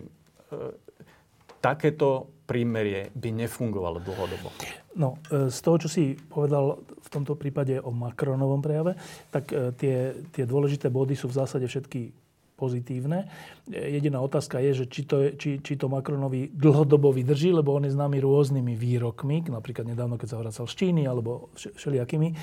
[1.57, 4.53] takéto prímerie by nefungovalo dlhodobo.
[4.95, 8.93] No, e, z toho, čo si povedal v tomto prípade o Macronovom prejave,
[9.33, 12.26] tak tie, tie dôležité body sú v zásade všetky
[12.57, 13.29] pozitívne.
[13.69, 17.93] Jediná otázka je, že či to, či, či to Macronovi dlhodobo vydrží, lebo on je
[17.93, 22.33] známy rôznymi výrokmi, napríklad nedávno, keď sa vracal z Číny, alebo všelijakými.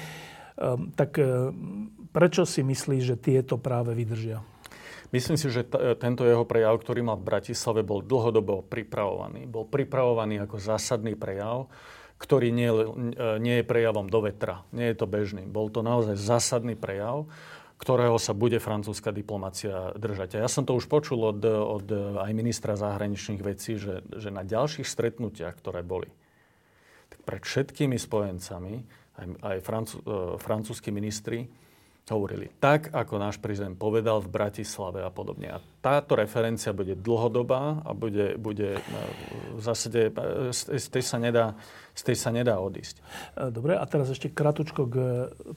[0.54, 4.38] Um, tak um, prečo si myslíš, že tieto práve vydržia?
[5.10, 9.50] Myslím si, že t- tento jeho prejav, ktorý mal v Bratislave, bol dlhodobo pripravovaný.
[9.50, 11.66] Bol pripravovaný ako zásadný prejav,
[12.18, 12.70] ktorý nie,
[13.42, 14.62] nie je prejavom do vetra.
[14.70, 15.42] Nie je to bežný.
[15.46, 17.26] Bol to naozaj zásadný prejav
[17.84, 20.40] ktorého sa bude francúzska diplomácia držať.
[20.40, 21.84] A ja som to už počul od, od
[22.24, 26.08] aj ministra zahraničných vecí, že, že na ďalších stretnutiach, ktoré boli,
[27.12, 28.74] tak pred všetkými spojencami,
[29.20, 31.44] aj, aj francú, e, francúzskí ministri,
[32.12, 35.56] hovorili tak, ako náš prezident povedal v Bratislave a podobne.
[35.56, 38.80] A táto referencia bude dlhodobá a bude, bude e,
[39.56, 41.56] v zásade, e, z tej sa nedá,
[41.96, 43.00] z tej sa nedá odísť.
[43.00, 43.02] E,
[43.48, 44.96] dobre, a teraz ešte kratučko k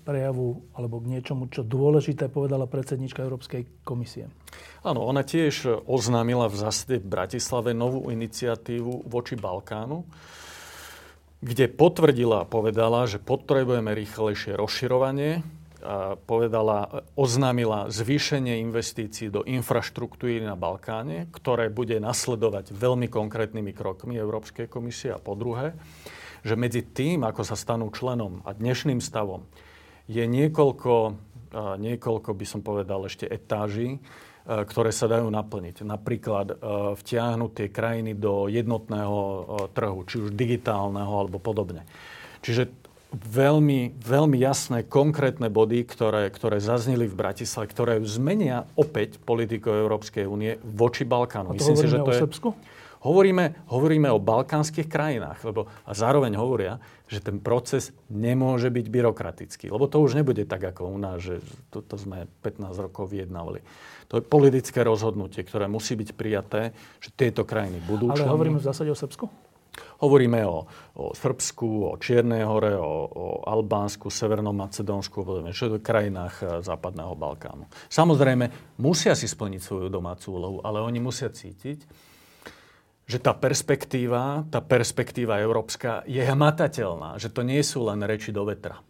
[0.08, 4.32] prejavu alebo k niečomu, čo dôležité povedala predsednička Európskej komisie.
[4.88, 10.08] Áno, ona tiež oznámila v zásade v Bratislave novú iniciatívu voči Balkánu,
[11.44, 15.44] kde potvrdila a povedala, že potrebujeme rýchlejšie rozširovanie
[16.26, 24.66] povedala, oznámila zvýšenie investícií do infraštruktúry na Balkáne, ktoré bude nasledovať veľmi konkrétnymi krokmi Európskej
[24.66, 25.14] komisie.
[25.14, 25.78] A po druhé,
[26.42, 29.46] že medzi tým, ako sa stanú členom a dnešným stavom,
[30.10, 31.20] je niekoľko,
[31.78, 34.00] niekoľko by som povedal, ešte etáží,
[34.48, 35.84] ktoré sa dajú naplniť.
[35.84, 36.48] Napríklad
[36.96, 39.20] vtiahnuť tie krajiny do jednotného
[39.76, 41.84] trhu, či už digitálneho alebo podobne.
[42.40, 49.72] Čiže veľmi, veľmi jasné, konkrétne body, ktoré, ktoré zaznili v Bratislave, ktoré zmenia opäť politiku
[49.72, 51.56] Európskej únie voči Balkánu.
[51.56, 52.50] Myslím si, že to o Srbsku?
[52.52, 58.86] Je, Hovoríme, hovoríme o balkánskych krajinách, lebo a zároveň hovoria, že ten proces nemôže byť
[58.90, 59.70] byrokratický.
[59.70, 61.38] Lebo to už nebude tak ako u nás, že
[61.70, 63.62] to, to sme 15 rokov vyjednávali.
[64.10, 68.34] To je politické rozhodnutie, ktoré musí byť prijaté, že tieto krajiny budú Ale členmi.
[68.34, 69.30] hovoríme v zásade o Srbsku?
[69.98, 75.50] Hovoríme o, o Srbsku, o Čiernej hore, o, o Albánsku, Severnom Macedónsku, podobne,
[75.82, 77.66] krajinách e, Západného Balkánu.
[77.90, 81.80] Samozrejme, musia si splniť svoju domácu úlohu, ale oni musia cítiť,
[83.08, 88.44] že tá perspektíva, tá perspektíva európska je hmatateľná, že to nie sú len reči do
[88.46, 88.84] vetra.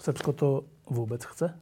[0.00, 0.48] Srbsko to
[0.88, 1.52] vôbec chce?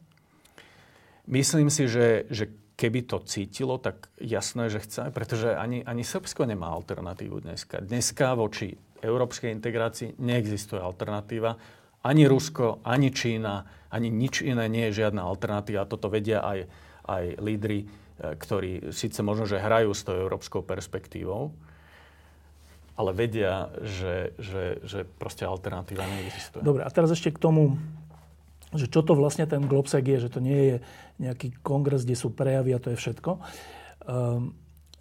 [1.27, 6.47] Myslím si, že, že keby to cítilo, tak jasné, že chce, pretože ani, ani Srbsko
[6.47, 7.83] nemá alternatívu dneska.
[7.83, 11.57] Dneska voči európskej integrácii neexistuje alternatíva.
[12.07, 15.91] Ani Rusko, ani Čína, ani nič iné nie je žiadna alternatíva.
[15.91, 16.59] Toto vedia aj,
[17.09, 17.87] aj lídry, e,
[18.39, 21.51] ktorí síce možno, že hrajú s tou európskou perspektívou,
[22.97, 26.65] ale vedia, že, že, že proste alternatíva neexistuje.
[26.65, 27.77] Dobre, a teraz ešte k tomu,
[28.73, 30.77] že čo to vlastne ten Globsec je, že to nie je
[31.21, 33.41] nejaký kongres, kde sú prejavy a to je všetko.
[34.07, 34.57] Um,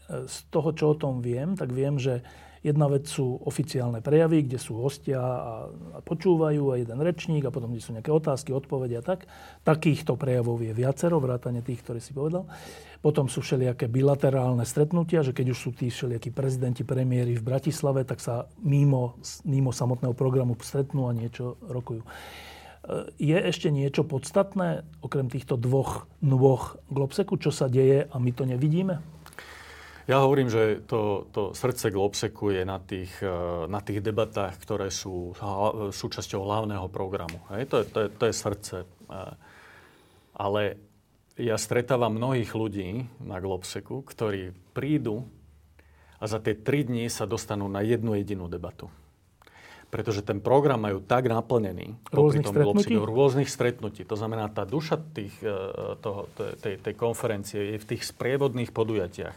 [0.05, 2.21] z toho, čo o tom viem, tak viem, že
[2.65, 7.53] Jedna vec sú oficiálne prejavy, kde sú hostia a, a počúvajú a jeden rečník a
[7.53, 9.29] potom kde sú nejaké otázky, odpovede a tak.
[9.61, 12.49] Takýchto prejavov je viacero, vrátane tých, ktoré si povedal.
[13.05, 18.01] Potom sú všelijaké bilaterálne stretnutia, že keď už sú tí všelijakí prezidenti, premiéry v Bratislave,
[18.01, 22.01] tak sa mimo, mimo samotného programu stretnú a niečo rokujú.
[22.01, 22.09] E,
[23.21, 28.49] je ešte niečo podstatné, okrem týchto dvoch nôh Globseku, čo sa deje a my to
[28.49, 29.14] nevidíme?
[30.05, 33.29] Ja hovorím, že to, to srdce Globseku je na tých, eh,
[33.65, 35.33] na tých debatách, ktoré sú
[35.89, 37.41] súčasťou hlavného programu.
[37.49, 37.73] Hej?
[37.73, 38.75] To, je, to, je, to je srdce.
[38.85, 39.33] Eh,
[40.37, 40.77] ale
[41.41, 45.25] ja stretávam mnohých ľudí na Globseku, ktorí prídu
[46.21, 48.87] a za tie tri dní sa dostanú na jednu jedinú debatu.
[49.89, 52.93] Pretože ten program majú tak naplnený rôznych tom stretnutí?
[52.93, 54.01] Rôznych stretnutí.
[54.05, 56.29] To znamená, tá duša tých, eh, toho,
[56.61, 59.33] tej, tej konferencie je v tých sprievodných podujatiach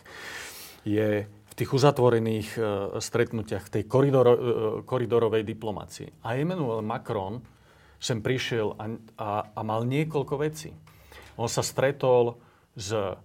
[0.88, 2.64] je v tých uzatvorených uh,
[2.96, 4.40] stretnutiach, v tej koridoro, uh,
[4.88, 6.24] koridorovej diplomácii.
[6.24, 7.44] A Emmanuel Macron
[8.00, 8.84] sem prišiel a,
[9.18, 10.72] a, a mal niekoľko vecí.
[11.36, 12.40] On sa stretol
[12.72, 13.18] s, uh,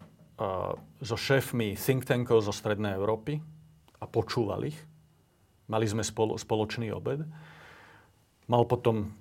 [0.99, 3.39] so šéfmi think tankov zo Strednej Európy
[4.01, 4.77] a počúval ich.
[5.71, 7.23] Mali sme spolo, spoločný obed.
[8.51, 9.15] Mal potom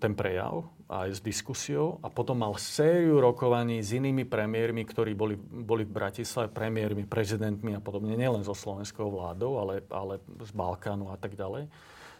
[0.00, 5.36] ten prejav aj s diskusiou a potom mal sériu rokovaní s inými premiérmi, ktorí boli,
[5.36, 11.12] boli v Bratislave, premiérmi, prezidentmi a podobne, nielen so slovenskou vládou, ale, ale z Balkánu
[11.12, 11.68] a tak ďalej,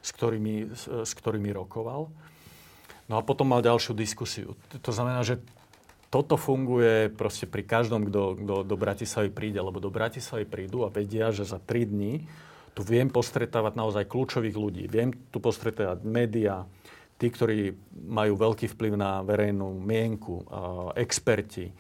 [0.05, 2.13] s ktorými, s, s ktorými rokoval.
[3.09, 4.57] No a potom mal ďalšiu diskusiu.
[4.73, 5.41] To znamená, že
[6.09, 11.35] toto funguje proste pri každom, kto do Bratislavy príde, lebo do Bratislavy prídu a vedia,
[11.35, 12.25] že za tri dní
[12.75, 14.85] tu viem postretávať naozaj kľúčových ľudí.
[14.91, 16.67] Viem tu postretávať médiá,
[17.19, 17.73] tí, ktorí
[18.11, 20.45] majú veľký vplyv na verejnú mienku,
[20.99, 21.71] experti,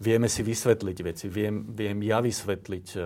[0.00, 3.04] vieme si vysvetliť veci, viem, viem ja vysvetliť e, e,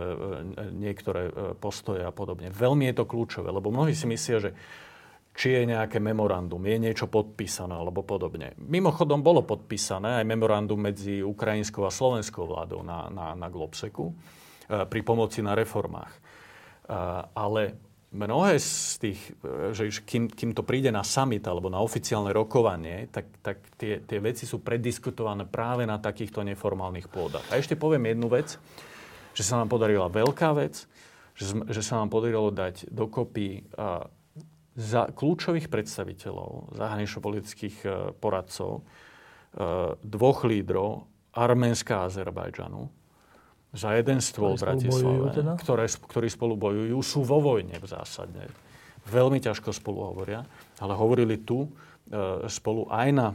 [0.70, 2.54] niektoré e, postoje a podobne.
[2.54, 4.50] Veľmi je to kľúčové, lebo mnohí si myslia, že
[5.34, 8.54] či je nejaké memorandum, je niečo podpísané alebo podobne.
[8.54, 14.14] Mimochodom bolo podpísané aj memorandum medzi ukrajinskou a slovenskou vládou na, na, na Globseku
[14.70, 16.14] pri pomoci na reformách.
[17.34, 17.83] Ale
[18.14, 18.70] mnohé z
[19.02, 19.20] tých,
[19.74, 24.18] že kým, kým to príde na summit alebo na oficiálne rokovanie, tak, tak tie, tie
[24.22, 27.44] veci sú prediskutované práve na takýchto neformálnych pôdach.
[27.50, 28.56] A ešte poviem jednu vec,
[29.34, 30.86] že sa nám podarila veľká vec,
[31.34, 34.06] že, že sa nám podarilo dať dokopy a,
[34.74, 38.82] za kľúčových predstaviteľov, zahranično-politických e, poradcov, e,
[40.02, 42.90] dvoch lídrov, Arménska a Azerbajdžanu,
[43.74, 45.52] za jeden stôl v Bratislave, teda?
[45.58, 48.46] ktoré, ktorí spolu bojujú, sú vo vojne v zásade.
[49.04, 50.46] Veľmi ťažko spolu hovoria,
[50.78, 51.68] ale hovorili tu e,
[52.46, 53.28] spolu aj na,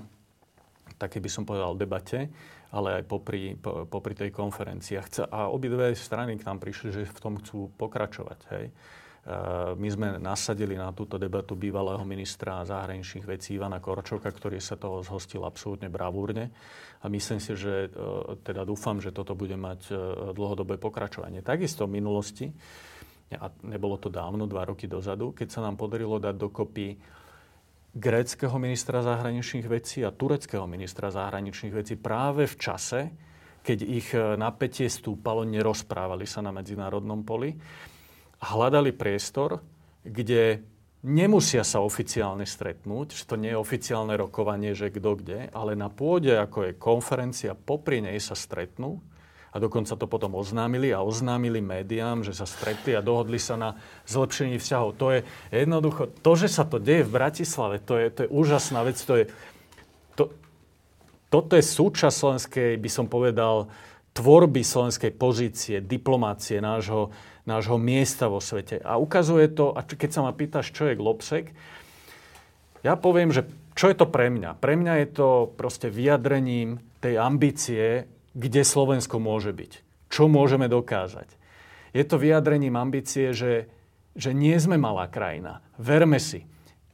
[0.96, 2.32] také by som povedal, debate,
[2.72, 4.96] ale aj popri, po, popri tej konferencii.
[4.98, 8.40] A, chce, a obidve strany k nám prišli, že v tom chcú pokračovať.
[8.56, 8.66] Hej.
[9.76, 15.04] My sme nasadili na túto debatu bývalého ministra zahraničných vecí Ivana Korčoka, ktorý sa toho
[15.04, 16.50] zhostil absolútne bravúrne.
[17.04, 17.90] A myslím si, že e,
[18.44, 19.94] teda dúfam, že toto bude mať e,
[20.36, 21.40] dlhodobé pokračovanie.
[21.44, 22.48] Takisto v minulosti,
[23.36, 26.88] a nebolo to dávno, dva roky dozadu, keď sa nám podarilo dať dokopy
[27.96, 33.00] gréckého ministra zahraničných vecí a tureckého ministra zahraničných vecí práve v čase,
[33.64, 37.52] keď ich e, napätie stúpalo, nerozprávali sa na medzinárodnom poli
[38.40, 39.60] hľadali priestor,
[40.04, 40.64] kde
[41.04, 45.88] nemusia sa oficiálne stretnúť, že to nie je oficiálne rokovanie, že kto kde, ale na
[45.88, 49.00] pôde, ako je konferencia, popri nej sa stretnú
[49.50, 53.70] a dokonca to potom oznámili a oznámili médiám, že sa stretli a dohodli sa na
[54.06, 54.90] zlepšení vzťahov.
[55.02, 55.20] To je
[55.50, 59.14] jednoducho, to, že sa to deje v Bratislave, to je, to je úžasná vec, to
[59.18, 59.26] je,
[60.14, 60.30] to,
[61.34, 63.74] toto je súčasť slovenskej, by som povedal,
[64.14, 67.10] tvorby slovenskej pozície, diplomácie, nášho,
[67.50, 68.78] nášho miesta vo svete.
[68.86, 71.50] A ukazuje to, a keď sa ma pýtaš, čo je Globsek,
[72.86, 74.60] ja poviem, že čo je to pre mňa?
[74.62, 79.72] Pre mňa je to proste vyjadrením tej ambície, kde Slovensko môže byť.
[80.12, 81.28] Čo môžeme dokázať.
[81.96, 83.72] Je to vyjadrením ambície, že,
[84.14, 85.66] že nie sme malá krajina.
[85.80, 86.46] Verme si,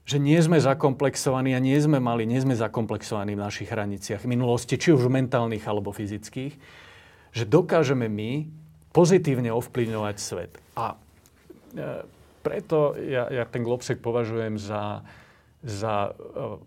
[0.05, 4.31] že nie sme zakomplexovaní a nie sme mali, nie sme zakomplexovaní v našich hraniciach v
[4.37, 6.53] minulosti, či už mentálnych alebo fyzických,
[7.33, 8.31] že dokážeme my
[8.95, 10.55] pozitívne ovplyvňovať svet.
[10.79, 10.97] A e,
[12.39, 15.03] preto ja, ja ten Globsek považujem za,
[15.59, 16.63] za e,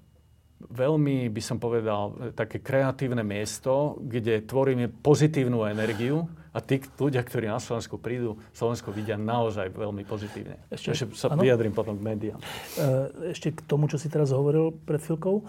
[0.69, 7.49] veľmi, by som povedal, také kreatívne miesto, kde tvoríme pozitívnu energiu a tí ľudia, ktorí
[7.49, 10.61] na Slovensku prídu, Slovensko vidia naozaj veľmi pozitívne.
[10.69, 11.41] Ešte, Ešte sa ano?
[11.41, 12.41] vyjadrím potom k médiám.
[12.77, 15.49] E, ešte k tomu, čo si teraz hovoril pred chvíľkou.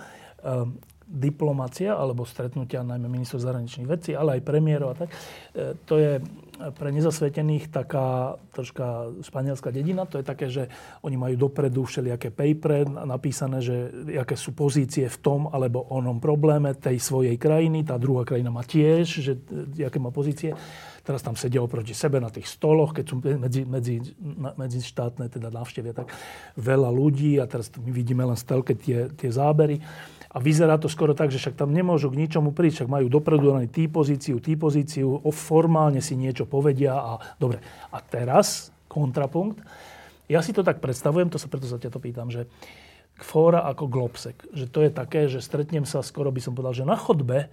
[1.09, 5.09] E, diplomácia alebo stretnutia najmä ministrov zahraničných vecí, ale aj premiérov a tak,
[5.57, 6.21] e, to je
[6.59, 10.03] pre nezasvetených taká troška španielská dedina.
[10.05, 10.67] To je také, že
[11.01, 13.75] oni majú dopredu všelijaké papere napísané, že
[14.19, 17.87] aké sú pozície v tom alebo onom probléme tej svojej krajiny.
[17.87, 19.39] Tá druhá krajina má tiež, že
[19.79, 20.51] aké má pozície.
[20.99, 23.95] Teraz tam sedia oproti sebe na tých stoloch, keď sú medzi, medzi,
[24.59, 26.11] medzi štátne teda návštevia, tak
[26.59, 29.79] veľa ľudí a teraz my vidíme len z telke tie, tie zábery.
[30.29, 33.49] A vyzerá to skoro tak, že však tam nemôžu k ničomu prísť, však majú dopredu
[33.49, 37.57] len tý pozíciu, tý pozíciu, formálne si niečo povedia a dobre.
[37.89, 39.65] A teraz kontrapunkt.
[40.29, 42.45] Ja si to tak predstavujem, to sa preto sa ťa to pýtam, že
[43.17, 46.85] fóra ako Globsek, že to je také, že stretnem sa skoro by som povedal, že
[46.87, 47.47] na chodbe e,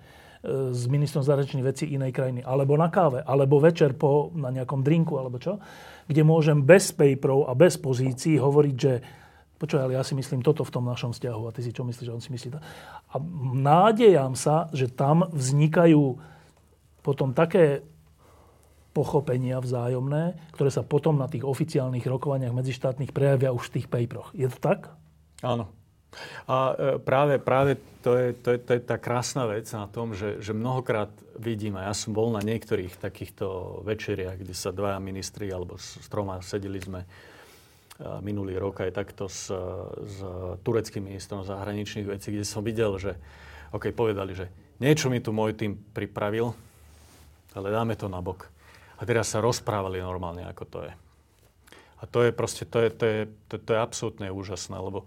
[0.71, 5.17] s ministrom zahraničných vecí inej krajiny, alebo na káve, alebo večer po, na nejakom drinku,
[5.17, 5.59] alebo čo,
[6.07, 8.93] kde môžem bez paperov a bez pozícií hovoriť, že
[9.57, 12.07] Počuj, ale ja si myslím toto v tom našom vzťahu a ty si čo myslíš,
[12.09, 12.61] že on si myslí to.
[13.13, 13.15] A
[13.57, 16.21] nádejam sa, že tam vznikajú
[17.01, 17.81] potom také
[18.93, 24.33] pochopenia vzájomné, ktoré sa potom na tých oficiálnych rokovaniach medzištátnych prejavia už v tých paperoch.
[24.33, 24.93] Je to tak?
[25.45, 25.69] Áno.
[26.49, 30.17] A e, práve, práve to, je, to, je, to je tá krásna vec na tom,
[30.17, 34.97] že, že mnohokrát vidím, a ja som bol na niektorých takýchto večeriach, kde sa dvaja
[34.97, 37.05] ministri alebo s, troma sedeli sme
[38.21, 39.49] minulý rok aj takto s,
[40.05, 40.19] s
[40.61, 43.17] tureckým ministrom zahraničných vecí, kde som videl, že
[43.73, 46.53] OK, povedali, že niečo mi tu môj tým pripravil,
[47.57, 48.53] ale dáme to na bok.
[48.97, 50.93] A teraz sa rozprávali normálne, ako to je.
[51.97, 55.07] A to je proste, to je, to je, to, to je absolútne úžasné, lebo e,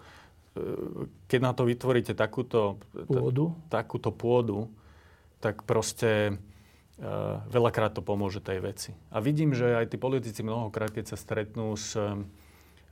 [1.30, 4.70] keď na to vytvoríte takúto pôdu, takúto pôdu
[5.40, 6.36] tak proste
[7.00, 8.92] uh, veľakrát to pomôže tej veci.
[9.08, 11.96] A vidím, že aj tí politici mnohokrát, keď sa stretnú s,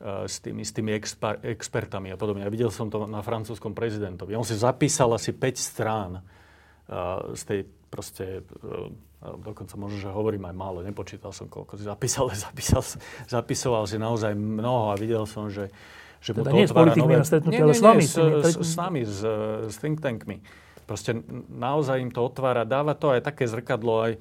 [0.02, 2.46] s tými, s tými exper, expertami a podobne.
[2.46, 4.38] Ja videl som to na francúzskom prezidentovi.
[4.38, 8.94] On si zapísal asi 5 strán uh, z tej proste, uh,
[9.42, 12.86] dokonca možno, že hovorím aj málo, nepočítal som, koľko si zapísal, zapísal,
[13.26, 15.74] zapisoval si naozaj mnoho a videl som, že,
[16.22, 17.18] že teda mu to nie otvára nové...
[17.18, 18.04] Nie, nie, ale s vami.
[18.06, 19.26] S, s, s nami, s,
[19.66, 20.46] s think tankmi.
[20.86, 21.20] Proste
[21.52, 24.14] naozaj im to otvára, dáva to aj také zrkadlo, aj,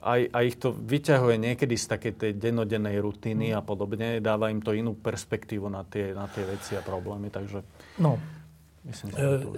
[0.00, 4.64] aj, aj ich to vyťahuje niekedy z takej tej dennodennej rutiny a podobne, dáva im
[4.64, 7.60] to inú perspektívu na tie, na tie veci a problémy, takže
[8.00, 8.16] no.
[8.88, 9.48] myslím, že to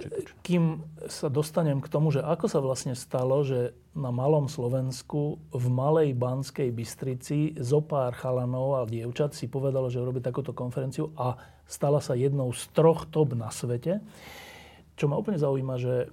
[0.43, 5.65] Kým sa dostanem k tomu, že ako sa vlastne stalo, že na malom Slovensku v
[5.71, 11.39] malej Banskej Bystrici zo pár chalanov a dievčat si povedalo, že robí takúto konferenciu a
[11.63, 14.03] stala sa jednou z troch top na svete.
[14.99, 16.11] Čo ma úplne zaujíma, že,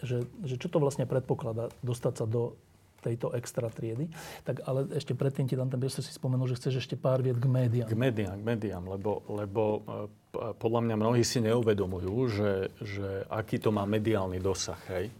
[0.00, 2.56] že, že čo to vlastne predpokladá dostať sa do
[3.06, 4.10] tejto extra triedy.
[4.42, 7.38] Tak ale ešte predtým ti dám ten priestor si spomenul, že chceš ešte pár viet
[7.38, 7.86] k médiám.
[7.86, 10.00] K médiám, k médiám, lebo, lebo e,
[10.58, 12.52] podľa mňa mnohí si neuvedomujú, že,
[12.82, 14.78] že aký to má mediálny dosah.
[14.90, 15.14] Hej?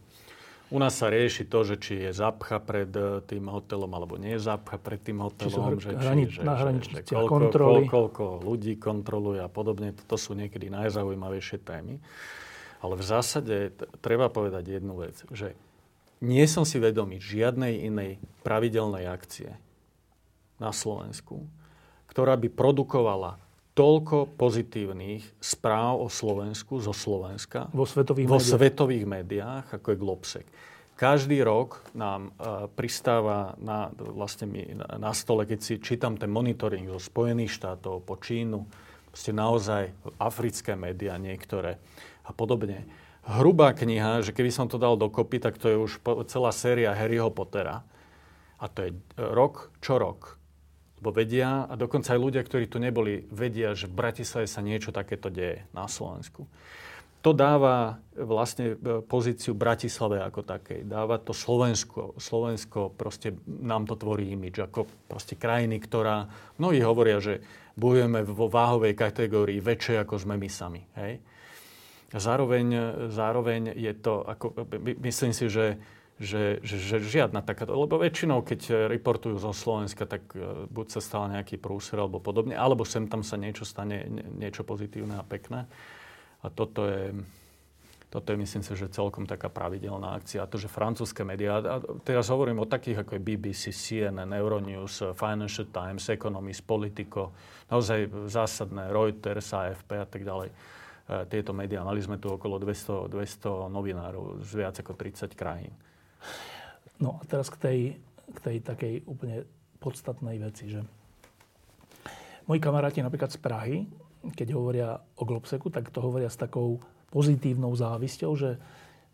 [0.67, 4.35] U nás sa rieši to, že či je zapcha pred e, tým hotelom, alebo nie
[4.35, 5.79] je zapcha pred tým hotelom.
[5.79, 7.87] Či že, hrani- či, že, na koľko, kontroly.
[7.87, 9.95] Koľko, koľko ľudí kontroluje a podobne.
[10.11, 12.03] To sú niekedy najzaujímavejšie témy.
[12.83, 13.57] Ale v zásade
[14.03, 15.55] treba povedať jednu vec, že
[16.21, 19.53] nie som si vedomý žiadnej inej pravidelnej akcie
[20.57, 21.45] na Slovensku,
[22.09, 23.37] ktorá by produkovala
[23.77, 28.53] toľko pozitívnych správ o Slovensku zo Slovenska vo svetových, vo médiách.
[28.57, 30.47] svetových médiách, ako je Globsek.
[30.97, 36.33] Každý rok nám uh, pristáva na, vlastne mi, na, na stole, keď si čítam ten
[36.33, 38.65] monitoring zo Spojených štátov po Čínu,
[39.13, 41.77] proste naozaj africké médiá niektoré
[42.25, 42.89] a podobne
[43.27, 45.93] hrubá kniha, že keby som to dal dokopy, tak to je už
[46.31, 47.83] celá séria Harryho Pottera.
[48.57, 50.39] A to je rok čo rok.
[51.03, 54.97] Lebo vedia, a dokonca aj ľudia, ktorí tu neboli, vedia, že v Bratislave sa niečo
[54.97, 56.49] takéto deje na Slovensku.
[57.21, 60.87] To dáva vlastne e, pozíciu Bratislave ako takej.
[60.87, 62.15] Dáva to Slovensko.
[62.17, 66.31] Slovensko proste nám to tvorí imič ako proste krajiny, ktorá...
[66.57, 67.43] Mnohí hovoria, že
[67.75, 70.87] bojujeme vo váhovej kategórii väčšej ako sme my sami.
[70.95, 71.19] Hej?
[72.15, 72.67] Zároveň,
[73.11, 74.55] zároveň je to, ako,
[75.03, 75.81] myslím si, že
[76.17, 81.01] že, že, že žiadna takáto, lebo väčšinou, keď reportujú zo Slovenska, tak e, buď sa
[81.05, 85.69] stal nejaký prúser alebo podobne, alebo sem tam sa niečo stane, niečo pozitívne a pekné.
[86.41, 87.13] A toto je,
[88.09, 90.41] toto je, myslím si, že celkom taká pravidelná akcia.
[90.41, 91.61] A to, že francúzske médiá,
[92.01, 97.37] teraz hovorím o takých ako je BBC, CNN, Euronews, Financial Times, Economist, Politico,
[97.69, 100.49] naozaj zásadné, Reuters, AFP a tak ďalej.
[101.07, 105.71] E, tieto médiá, mali sme tu okolo 200, 200 novinárov z viac ako 30 krajín.
[106.99, 107.79] No a teraz k tej,
[108.35, 109.47] k tej takej úplne
[109.79, 110.83] podstatnej veci, že
[112.51, 113.77] moji kamaráti napríklad z Prahy,
[114.35, 116.83] keď hovoria o Globseku, tak to hovoria s takou
[117.15, 118.59] pozitívnou závisťou, že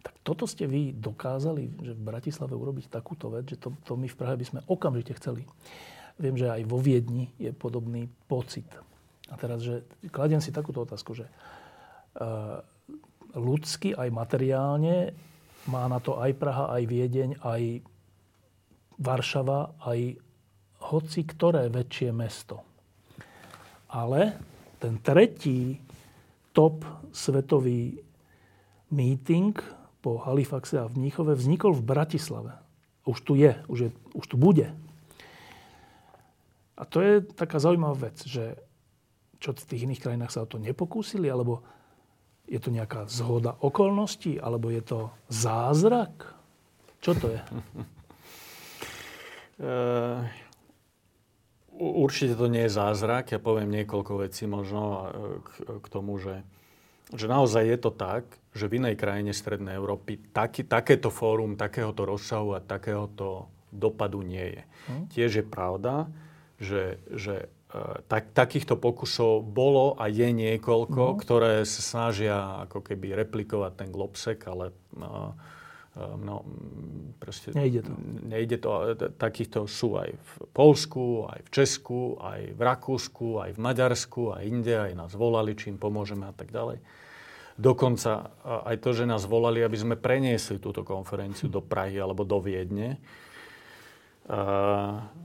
[0.03, 4.09] tak toto ste vy dokázali, že v Bratislave urobiť takúto vec, že to, to my
[4.09, 5.47] v Prahe by sme okamžite chceli.
[6.18, 8.66] Viem, že aj vo Viedni je podobný pocit.
[9.30, 11.30] A teraz, že kladiem si takúto otázku, že
[13.32, 15.12] ľudsky aj materiálne
[15.70, 17.62] má na to aj Praha, aj Viedeň, aj
[18.98, 20.00] Varšava, aj
[20.92, 22.66] hoci ktoré väčšie mesto.
[23.92, 24.36] Ale
[24.82, 25.78] ten tretí
[26.50, 26.82] top
[27.14, 27.96] svetový
[28.90, 29.54] meeting
[30.02, 32.52] po Halifaxe a v Mníchove vznikol v Bratislave.
[33.06, 34.68] Už tu je, už, je, už tu bude.
[36.74, 38.58] A to je taká zaujímavá vec, že
[39.38, 41.62] čo v tých iných krajinách sa o to nepokúsili, alebo
[42.53, 45.00] je to nejaká zhoda okolností, alebo je to
[45.32, 46.36] zázrak?
[47.00, 47.40] Čo to je?
[49.62, 50.26] Uh,
[51.78, 53.30] určite to nie je zázrak.
[53.30, 55.03] Ja poviem niekoľko vecí možno eh,
[55.38, 56.42] k, k tomu, že,
[57.14, 58.26] že naozaj je to tak,
[58.59, 64.61] že v inej krajine Strednej Európy taký, takéto fórum, takéhoto rozsahu a takéhoto dopadu nie
[64.61, 64.62] je.
[64.90, 65.05] Hm?
[65.14, 66.11] Tiež je pravda,
[66.59, 67.46] že, že
[68.05, 71.18] tak, takýchto pokusov bolo a je niekoľko, no.
[71.18, 75.33] ktoré sa snažia ako keby replikovať ten globsek, ale no,
[75.97, 76.45] no,
[77.16, 77.93] proste nejde to.
[78.29, 78.70] nejde to.
[79.16, 84.43] Takýchto sú aj v Polsku, aj v Česku, aj v Rakúsku, aj v Maďarsku, aj
[84.45, 86.77] inde, aj nás volali, čím pomôžeme a tak ďalej.
[87.57, 88.33] Dokonca
[88.68, 92.97] aj to, že nás volali, aby sme preniesli túto konferenciu do Prahy alebo do Viedne,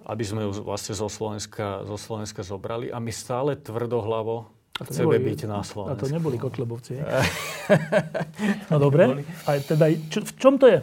[0.08, 2.89] aby sme ju vlastne zo Slovenska, zo Slovenska zobrali.
[2.89, 5.98] A my stále tvrdohlavo chceme neboli, byť na Slovensku.
[5.98, 7.02] A to neboli Kotlebovci.
[8.72, 10.80] no dobre, a teda čo, v čom to je?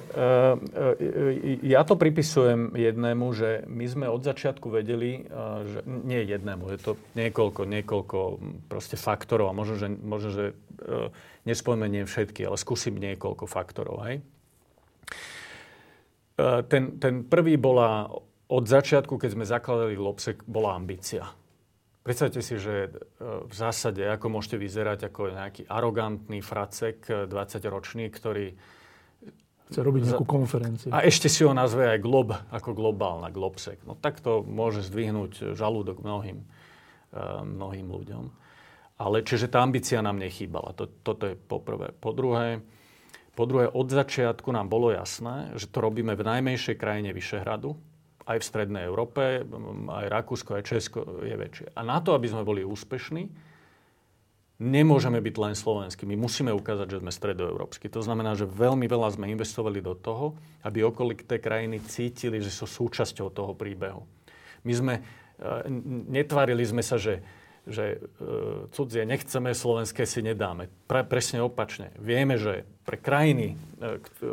[1.63, 5.31] Ja to pripisujem jednému, že my sme od začiatku vedeli,
[5.71, 8.19] že nie jednému, je to niekoľko, niekoľko
[8.67, 10.45] proste faktorov a možno, že, možno, že
[11.47, 14.03] nespomeniem všetky, ale skúsim niekoľko faktorov.
[14.11, 14.27] Hej?
[16.35, 18.11] E, ten, ten prvý bola
[18.51, 21.31] od začiatku, keď sme zakladali Lobsek, bola ambícia.
[22.05, 22.91] Predstavte si, že e,
[23.47, 28.47] v zásade, ako môžete vyzerať ako nejaký arogantný fracek, 20-ročný, e, ktorý...
[29.65, 30.91] Chce robiť nejakú konferenciu.
[30.93, 33.81] A ešte si ho nazve aj Glob, ako globálna, Globsek.
[33.89, 36.45] No tak to môže zdvihnúť žalúdok mnohým,
[37.49, 38.29] mnohým ľuďom.
[39.01, 40.77] Ale čiže tá ambícia nám nechýbala.
[40.77, 41.97] To, toto je poprvé.
[41.97, 42.61] Po druhé,
[43.35, 47.75] po druhé, od začiatku nám bolo jasné, že to robíme v najmenšej krajine Vyšehradu,
[48.25, 49.45] aj v Strednej Európe,
[49.91, 51.67] aj Rakúsko, aj Česko je väčšie.
[51.77, 53.29] A na to, aby sme boli úspešní,
[54.63, 56.07] nemôžeme byť len slovenskí.
[56.07, 57.91] My musíme ukázať, že sme stredoeurópsky.
[57.91, 62.65] To znamená, že veľmi veľa sme investovali do toho, aby okolité krajiny cítili, že sú
[62.65, 64.07] súčasťou toho príbehu.
[64.65, 64.95] My sme,
[65.37, 65.69] e,
[66.09, 67.21] netvarili sme sa, že
[67.65, 68.29] že e,
[68.73, 70.69] cudzie nechceme, slovenské si nedáme.
[70.85, 71.97] Pre, presne opačne.
[71.97, 74.29] Vieme, že pre krajiny e, k, e,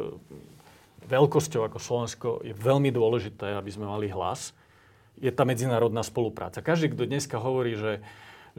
[1.08, 4.52] veľkosťou ako Slovensko je veľmi dôležité, aby sme mali hlas.
[5.16, 6.60] Je tá medzinárodná spolupráca.
[6.60, 8.04] Každý, kto dneska hovorí, že,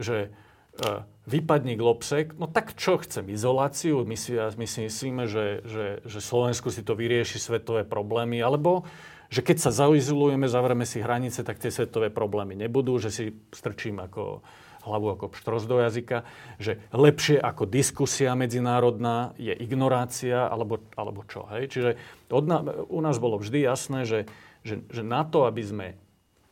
[0.01, 0.33] že
[0.81, 0.89] e,
[1.29, 3.29] vypadní globsek, no tak čo chcem?
[3.29, 4.01] Izoláciu?
[4.09, 8.89] My si, my si myslíme, že, že, že Slovensku si to vyrieši svetové problémy, alebo
[9.33, 13.97] že keď sa zaizolujeme, zavrieme si hranice, tak tie svetové problémy nebudú, že si strčím
[13.97, 14.45] ako
[14.83, 16.27] hlavu ako pštros do jazyka,
[16.59, 21.47] že lepšie ako diskusia medzinárodná je ignorácia, alebo, alebo čo.
[21.55, 21.71] Hej?
[21.71, 21.89] Čiže
[22.29, 24.19] od na, u nás bolo vždy jasné, že,
[24.61, 25.87] že, že na to, aby sme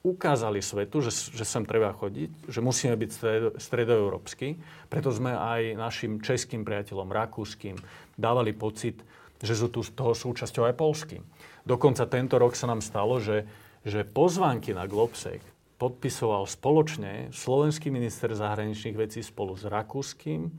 [0.01, 4.57] ukázali svetu, že, že sem treba chodiť, že musíme byť stredo, stredoeurópsky.
[4.89, 7.77] Preto sme aj našim českým priateľom, rakúskym,
[8.17, 8.97] dávali pocit,
[9.37, 11.21] že sú tu z toho súčasťou aj polským.
[11.61, 13.45] Dokonca tento rok sa nám stalo, že
[13.81, 15.41] že pozvánky na Globsec
[15.81, 20.53] podpisoval spoločne slovenský minister zahraničných vecí spolu s rakúskym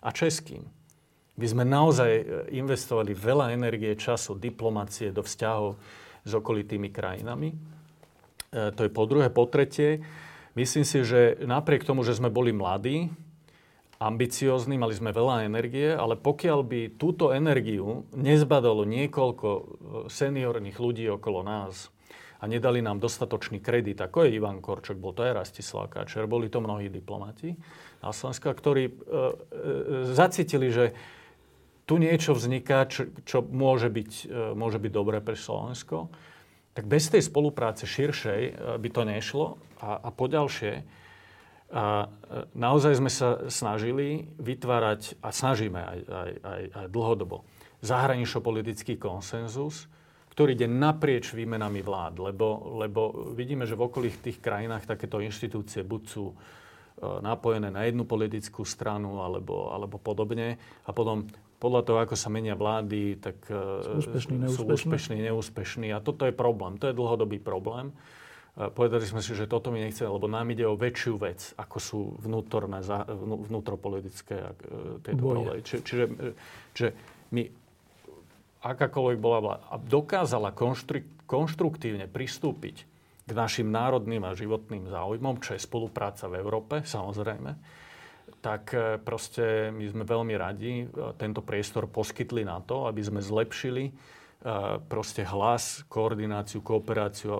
[0.00, 0.64] a českým.
[1.36, 2.24] My sme naozaj e,
[2.56, 5.76] investovali veľa energie, času, diplomácie do vzťahov
[6.24, 7.52] s okolitými krajinami.
[7.52, 7.56] E,
[8.72, 9.28] to je po druhé.
[9.28, 10.00] Po tretie,
[10.56, 13.12] myslím si, že napriek tomu, že sme boli mladí,
[14.00, 19.62] ambiciózni, mali sme veľa energie, ale pokiaľ by túto energiu nezbadalo niekoľko e,
[20.08, 21.92] seniorných ľudí okolo nás,
[22.42, 26.50] a nedali nám dostatočný kredit, ako je Ivan Korčok, bol to aj Rastislav Káčer, boli
[26.50, 27.54] to mnohí diplomati
[28.02, 29.32] na Slovensku, ktorí e, e,
[30.10, 30.90] zacítili, že
[31.86, 36.10] tu niečo vzniká, čo, čo môže, byť, e, môže byť dobré pre Slovensko,
[36.74, 39.46] tak bez tej spolupráce širšej e, by to nešlo.
[39.78, 40.82] A, a poďalšie,
[41.70, 42.06] a e,
[42.58, 47.46] naozaj sme sa snažili vytvárať, a snažíme aj, aj, aj, aj dlhodobo,
[47.86, 49.86] zahranično-politický konsenzus,
[50.32, 55.84] ktorý ide naprieč výmenami vlád, lebo, lebo vidíme, že v okolých tých krajinách takéto inštitúcie
[55.84, 56.34] buď sú e,
[57.20, 60.56] napojené na jednu politickú stranu alebo, alebo podobne.
[60.88, 61.28] A potom
[61.60, 64.56] podľa toho, ako sa menia vlády, tak e, sú úspešní, neúspešní.
[64.56, 65.88] sú úspešní, neúspešní.
[65.92, 66.80] A toto je problém.
[66.80, 67.92] To je dlhodobý problém.
[68.52, 72.00] Povedali sme si, že toto mi nechce, lebo nám ide o väčšiu vec, ako sú
[72.20, 72.84] vnútorné,
[73.48, 74.52] vnútropolitické e,
[75.00, 75.60] tieto problémy.
[75.60, 76.04] Čiže, čiže,
[76.72, 76.88] čiže
[77.32, 77.61] my
[78.62, 80.54] akákoľvek bola a dokázala
[81.26, 82.86] konštruktívne pristúpiť
[83.22, 87.54] k našim národným a životným záujmom, čo je spolupráca v Európe, samozrejme,
[88.42, 90.84] tak e, proste my sme veľmi radi e,
[91.14, 93.92] tento priestor poskytli na to, aby sme zlepšili e,
[94.90, 97.30] proste hlas, koordináciu, kooperáciu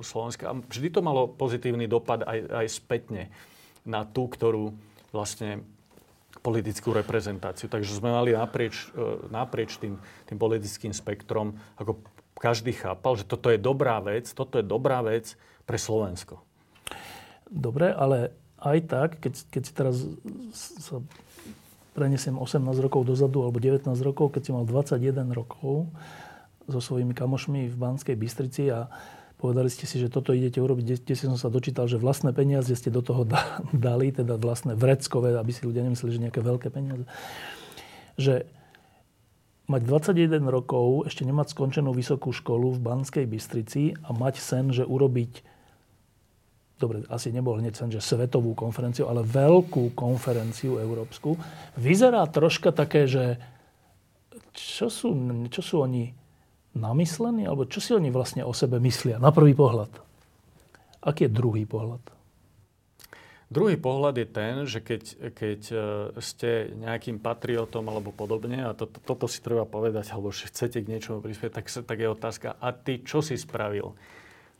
[0.00, 0.48] Slovenska.
[0.48, 3.22] A vždy to malo pozitívny dopad aj, aj spätne
[3.84, 4.72] na tú, ktorú
[5.12, 5.60] vlastne
[6.40, 7.66] politickú reprezentáciu.
[7.66, 11.98] Takže sme mali naprieč, e, naprieč tým, tým politickým spektrom, ako
[12.38, 15.34] každý chápal, že toto je dobrá vec, toto je dobrá vec
[15.66, 16.38] pre Slovensko.
[17.50, 18.32] Dobre, ale
[18.62, 19.96] aj tak, keď, keď teraz
[20.54, 21.02] sa
[21.98, 25.90] prenesiem 18 rokov dozadu alebo 19 rokov, keď si mal 21 rokov
[26.68, 28.86] so svojimi kamošmi v Banskej Bystrici a
[29.38, 32.90] Povedali ste si, že toto idete urobiť, kde som sa dočítal, že vlastné peniaze ste
[32.90, 33.22] do toho
[33.70, 37.06] dali, teda vlastné vreckové, aby si ľudia nemysleli, že nejaké veľké peniaze.
[38.18, 38.50] Že
[39.70, 44.82] mať 21 rokov, ešte nemať skončenú vysokú školu v Banskej Bystrici a mať sen, že
[44.82, 45.46] urobiť,
[46.82, 51.38] dobre, asi nebol hneď sen, že svetovú konferenciu, ale veľkú konferenciu európsku,
[51.78, 53.38] vyzerá troška také, že
[54.50, 55.14] čo sú,
[55.52, 56.17] čo sú oni
[56.78, 57.44] namyslení?
[57.44, 59.90] Alebo čo si oni vlastne o sebe myslia na prvý pohľad?
[61.02, 62.00] Aký je druhý pohľad?
[63.48, 65.76] Druhý pohľad je ten, že keď, keď e,
[66.20, 70.84] ste nejakým patriotom alebo podobne, a to, to, toto si treba povedať, alebo že chcete
[70.84, 73.96] k niečomu prispieť, tak, tak je otázka, a ty čo si spravil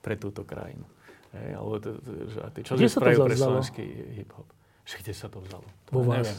[0.01, 0.89] pre túto krajinu?
[1.37, 2.01] Hej, alebo to,
[2.33, 3.85] že, a ty čo kde si spravil pre slovenský
[4.25, 4.49] hip-hop?
[4.89, 5.69] Že kde sa to vzalo?
[5.69, 6.25] To Vo vás.
[6.25, 6.39] neviem.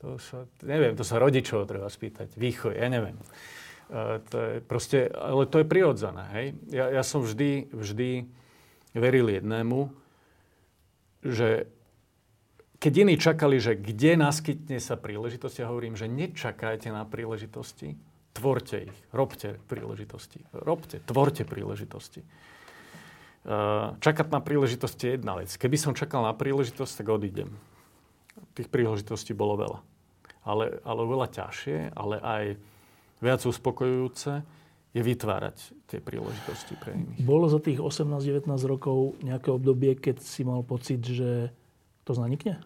[0.00, 2.32] To sa, neviem, to sa rodičov treba spýtať.
[2.40, 3.20] Výchoj, ja neviem.
[3.90, 6.24] E, to je proste, ale to je prirodzené.
[6.30, 6.46] Hej?
[6.70, 8.30] Ja, ja som vždy, vždy
[8.94, 9.90] veril jednému,
[11.26, 11.66] že
[12.80, 17.98] keď iní čakali, že kde naskytne sa príležitosť, ja hovorím, že nečakajte na príležitosti,
[18.32, 20.40] tvorte ich, robte príležitosti.
[20.54, 22.22] Robte, tvorte príležitosti.
[22.22, 22.26] E,
[23.98, 25.50] čakať na príležitosti je jedna vec.
[25.50, 27.50] Keby som čakal na príležitosť, tak odídem.
[28.54, 29.80] Tých príležitostí bolo veľa.
[30.46, 32.44] Ale, ale veľa ťažšie, ale aj
[33.20, 34.42] viac uspokojujúce,
[34.90, 35.56] je vytvárať
[35.86, 37.22] tie príležitosti pre iných.
[37.22, 41.54] Bolo za tých 18-19 rokov nejaké obdobie, keď si mal pocit, že
[42.02, 42.58] to zanikne?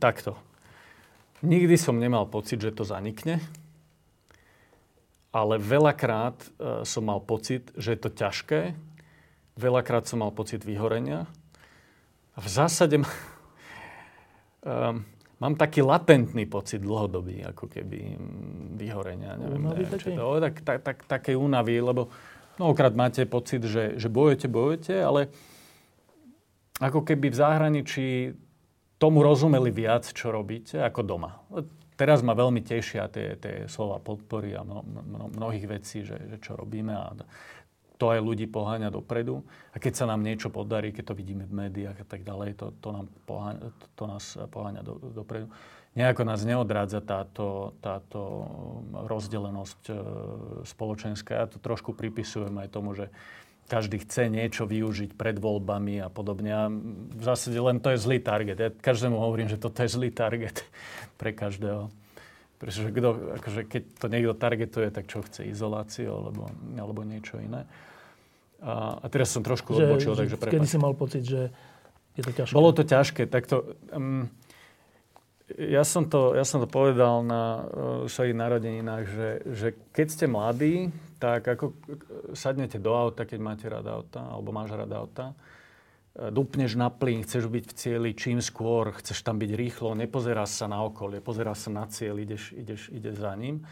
[0.00, 0.40] Takto.
[1.44, 3.40] Nikdy som nemal pocit, že to zanikne,
[5.32, 6.48] ale veľakrát e,
[6.84, 8.76] som mal pocit, že je to ťažké,
[9.56, 11.24] veľakrát som mal pocit vyhorenia.
[12.36, 13.00] A v zásade
[14.64, 15.04] um,
[15.40, 19.36] mám taký latentný pocit dlhodobý, ako keby mm, vyhorenia.
[19.40, 22.12] Neviem, neviem čo to, tak, tak, tak, také únavy, lebo
[22.60, 25.32] mnohokrát máte pocit, že, že bojujete, bojujete, ale
[26.80, 28.08] ako keby v zahraničí
[29.00, 31.40] tomu rozumeli viac, čo robíte, ako doma.
[31.96, 36.36] Teraz ma veľmi tešia tie, tie slova podpory a mno, mno, mnohých vecí, že, že
[36.40, 37.12] čo robíme a
[38.00, 39.44] to aj ľudí poháňa dopredu.
[39.70, 42.72] A keď sa nám niečo podarí, keď to vidíme v médiách a tak ďalej, to,
[42.80, 45.52] to, nám poháňa, to, to nás poháňa do, dopredu.
[45.92, 48.46] Nejako nás neodrádza táto, táto
[49.04, 49.94] rozdelenosť e,
[50.64, 51.44] spoločenská.
[51.44, 53.12] Ja to trošku pripisujem aj tomu, že
[53.68, 56.50] každý chce niečo využiť pred voľbami a podobne.
[56.50, 58.58] A v zásade len to je zlý target.
[58.58, 60.64] Ja každému hovorím, že toto je zlý target
[61.20, 61.92] pre každého.
[62.62, 65.48] Pretože kdo, akože keď to niekto targetuje, tak čo chce?
[65.48, 67.64] Izoláciu alebo, alebo niečo iné.
[68.60, 70.54] A, a teraz som trošku že, odbočil, že takže prepáč.
[70.56, 71.48] Kedy si mal pocit, že
[72.16, 72.54] je to ťažké?
[72.54, 73.22] Bolo to ťažké.
[73.26, 74.28] Tak to, um,
[75.56, 77.62] ja, som to, ja som to povedal na uh,
[78.04, 80.74] svojich narodeninách, že, že keď ste mladí,
[81.20, 81.76] tak ako
[82.32, 85.36] sadnete do auta, keď máte rada auta, alebo máš rada auta,
[86.10, 90.66] dupneš na plyn, chceš byť v cieli čím skôr, chceš tam byť rýchlo, nepozeráš sa
[90.66, 93.62] na okolie, pozeráš sa na cieľ, ideš, ideš, ideš za ním.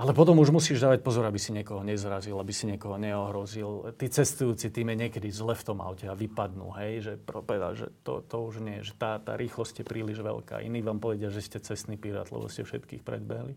[0.00, 3.92] Ale potom už musíš dávať pozor, aby si niekoho nezrazil, aby si niekoho neohrozil.
[4.00, 7.92] Tí cestujúci tým je niekedy zle v tom aute a vypadnú, hej, že, povedal, že
[8.00, 10.64] to, to už nie, že tá, tá rýchlosť je príliš veľká.
[10.64, 13.54] Iní vám povedia, že ste cestný pirát, lebo ste všetkých predbehli.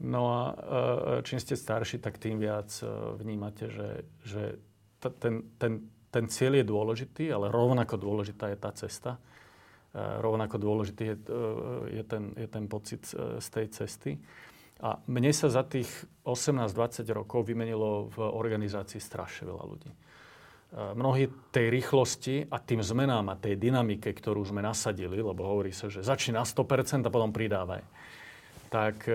[0.00, 0.54] No a e,
[1.24, 4.60] čím ste starší, tak tým viac e, vnímate, že, že
[5.00, 9.16] ten, ten, ten cieľ je dôležitý, ale rovnako dôležitá je tá cesta.
[9.16, 11.16] E, rovnako dôležitý je,
[12.00, 14.12] je, ten, je ten pocit z tej cesty.
[14.84, 15.88] A mne sa za tých
[16.28, 19.90] 18-20 rokov vymenilo v organizácii strašne veľa ľudí.
[20.76, 25.88] Mnohí tej rýchlosti a tým zmenám a tej dynamike, ktorú sme nasadili, lebo hovorí sa,
[25.88, 27.80] že začni na 100% a potom pridávaj,
[28.68, 29.08] tak,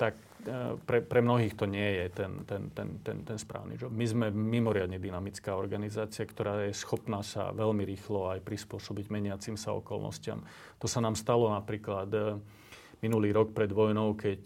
[0.00, 3.88] tak Eh, pre, pre mnohých to nie je ten, ten, ten, ten, ten správny job.
[3.88, 9.72] My sme mimoriadne dynamická organizácia, ktorá je schopná sa veľmi rýchlo aj prispôsobiť meniacim sa
[9.72, 10.44] okolnostiam.
[10.84, 12.12] To sa nám stalo napríklad
[13.00, 14.42] minulý rok pred vojnou, keď,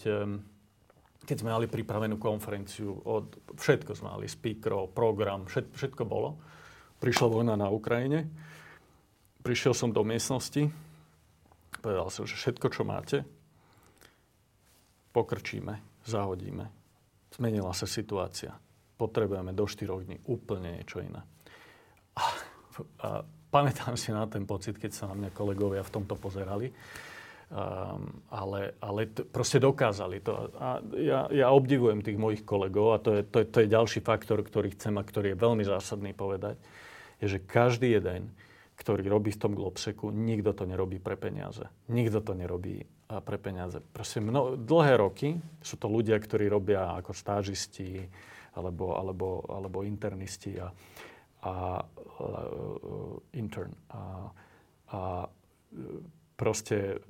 [1.26, 6.38] keď sme mali pripravenú konferenciu, od, všetko sme mali, speakerov, program, všet, všetko bolo.
[6.99, 8.26] Prišla vojna na Ukrajine,
[9.42, 10.66] prišiel som do miestnosti,
[11.78, 13.22] povedal som, že všetko, čo máte,
[15.14, 16.64] pokrčíme zahodíme.
[17.36, 18.57] Zmenila sa situácia.
[18.96, 21.20] Potrebujeme do 4 dní úplne niečo iné.
[22.16, 22.24] A,
[23.05, 23.09] a
[23.53, 26.72] pamätám si na ten pocit, keď sa na mňa kolegovia v tomto pozerali.
[27.49, 30.53] Um, ale ale t- proste dokázali to.
[30.61, 34.01] A ja, ja obdivujem tých mojich kolegov a to je, to, je, to je ďalší
[34.05, 36.61] faktor, ktorý chcem a ktorý je veľmi zásadný povedať,
[37.24, 38.36] je, že každý jeden,
[38.76, 41.64] ktorý robí v tom Globseku, nikto to nerobí pre peniaze.
[41.88, 43.80] Nikto to nerobí pre peniaze.
[43.96, 48.05] Proste mno, dlhé roky sú to ľudia, ktorí robia ako stážisti
[48.61, 51.55] alebo, alebo, alebo internisti a, a, a
[53.32, 53.72] intern.
[53.88, 54.03] A,
[54.92, 55.01] a
[56.39, 57.03] proste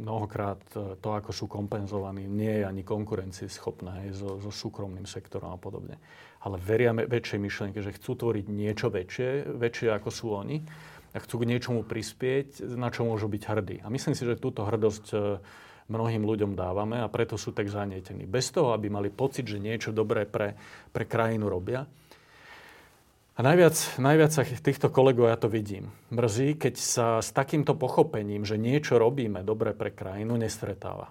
[0.00, 6.00] mnohokrát to, ako sú kompenzovaní, nie je ani konkurencieschopné so, so súkromným sektorom a podobne.
[6.40, 10.64] Ale veria väčšej myšlienke, že chcú tvoriť niečo väčšie, väčšie ako sú oni
[11.12, 13.76] a chcú k niečomu prispieť, na čo môžu byť hrdí.
[13.84, 15.16] A myslím si, že túto hrdosť e,
[15.92, 18.24] mnohým ľuďom dávame a preto sú tak zanietení.
[18.24, 20.56] Bez toho, aby mali pocit, že niečo dobré pre,
[20.90, 21.84] pre krajinu robia.
[23.34, 25.90] A najviac, najviac sa týchto kolegov ja to vidím.
[26.14, 31.10] Mrzí, keď sa s takýmto pochopením, že niečo robíme dobre pre krajinu, nestretáva.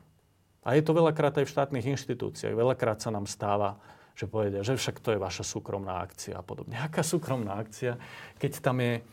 [0.64, 2.56] A je to veľakrát aj v štátnych inštitúciách.
[2.56, 3.76] Veľakrát sa nám stáva,
[4.16, 6.80] že povedia, že však to je vaša súkromná akcia a podobne.
[6.80, 8.00] Aká súkromná akcia,
[8.40, 9.04] keď tam je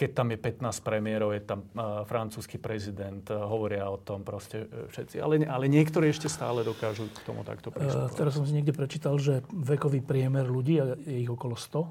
[0.00, 4.64] keď tam je 15 premiérov, je tam uh, francúzsky prezident, uh, hovoria o tom proste
[4.64, 5.20] uh, všetci.
[5.20, 8.08] Ale, ale niektorí ešte stále dokážu k tomu takto pristupovať.
[8.08, 11.76] Uh, teraz som si niekde prečítal, že vekový priemer ľudí, a je ich okolo 100
[11.76, 11.88] uh,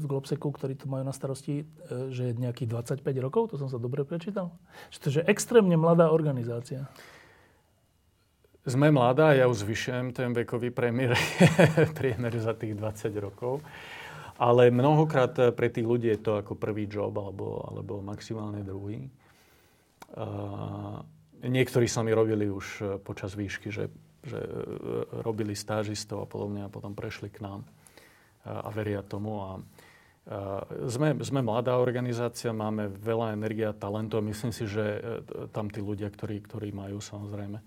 [0.00, 2.72] v Globseku, ktorí to majú na starosti, uh, že je nejakých
[3.04, 4.48] 25 rokov, to som sa dobre prečítal.
[4.88, 6.88] Že to je extrémne mladá organizácia.
[8.64, 11.12] Sme mladá, ja už zvyšujem ten vekový priemer,
[11.98, 13.60] priemer za tých 20 rokov.
[14.38, 19.10] Ale mnohokrát eh, pre tých ľudí je to ako prvý job alebo, alebo maximálne druhý.
[20.08, 21.04] Uh,
[21.44, 23.92] niektorí sa mi robili už eh, počas výšky, že,
[24.24, 24.40] že
[25.20, 27.66] robili stážistov a podobne a potom prešli k nám
[28.46, 29.42] a, a veria tomu.
[29.42, 34.24] A, a sme, sme mladá organizácia, máme veľa energie a talentov.
[34.24, 35.00] Myslím si, že
[35.52, 37.58] tam tí ľudia, ktorí, ktorí majú samozrejme.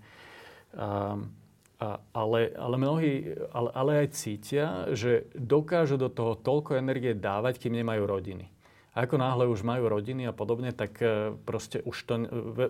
[1.82, 7.58] A, ale, ale mnohí ale, ale aj cítia, že dokážu do toho toľko energie dávať,
[7.58, 8.46] kým nemajú rodiny.
[8.94, 12.14] A ako náhle už majú rodiny a podobne, tak e, proste už to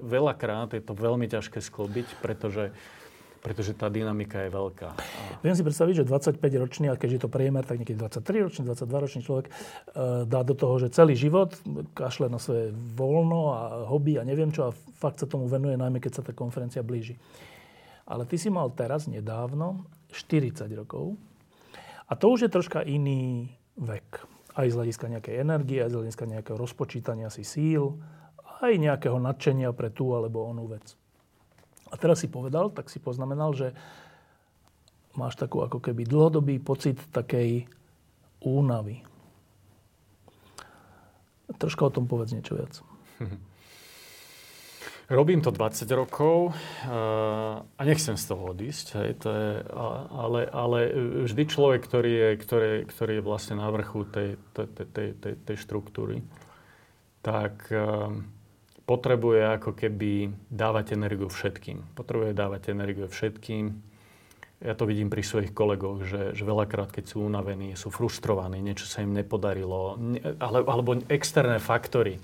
[0.00, 2.72] veľakrát je to veľmi ťažké sklobiť, pretože,
[3.44, 4.88] pretože tá dynamika je veľká.
[5.44, 9.46] Viem si predstaviť, že 25-ročný, a keďže je to priemer, tak niekedy 23-ročný, 22-ročný človek
[9.50, 9.52] e,
[10.24, 11.52] dá do toho, že celý život
[11.92, 13.60] kašle na svoje voľno a
[13.90, 17.18] hobby a neviem čo a fakt sa tomu venuje, najmä keď sa tá konferencia blíži.
[18.06, 21.16] Ale ty si mal teraz nedávno 40 rokov
[22.08, 23.48] a to už je troška iný
[23.80, 24.28] vek.
[24.52, 27.96] Aj z hľadiska nejakej energie, aj z hľadiska nejakého rozpočítania si síl,
[28.60, 30.92] aj nejakého nadšenia pre tú alebo onú vec.
[31.88, 33.72] A teraz si povedal, tak si poznamenal, že
[35.16, 37.64] máš takú ako keby dlhodobý pocit takej
[38.44, 39.04] únavy.
[41.52, 42.76] Troška o tom povedz niečo viac.
[45.12, 46.56] Robím to 20 rokov
[47.68, 49.50] a nechcem z toho odísť, hej, to je,
[50.08, 50.78] ale, ale
[51.28, 55.56] vždy človek, ktorý je, ktorý, ktorý je vlastne na vrchu tej, tej, tej, tej, tej
[55.60, 56.24] štruktúry,
[57.20, 57.68] tak
[58.88, 61.92] potrebuje ako keby dávať energiu všetkým.
[61.92, 63.68] Potrebuje dávať energiu všetkým.
[64.64, 68.88] Ja to vidím pri svojich kolegoch, že, že veľakrát, keď sú unavení, sú frustrovaní, niečo
[68.88, 69.98] sa im nepodarilo,
[70.40, 72.16] ale, alebo externé faktory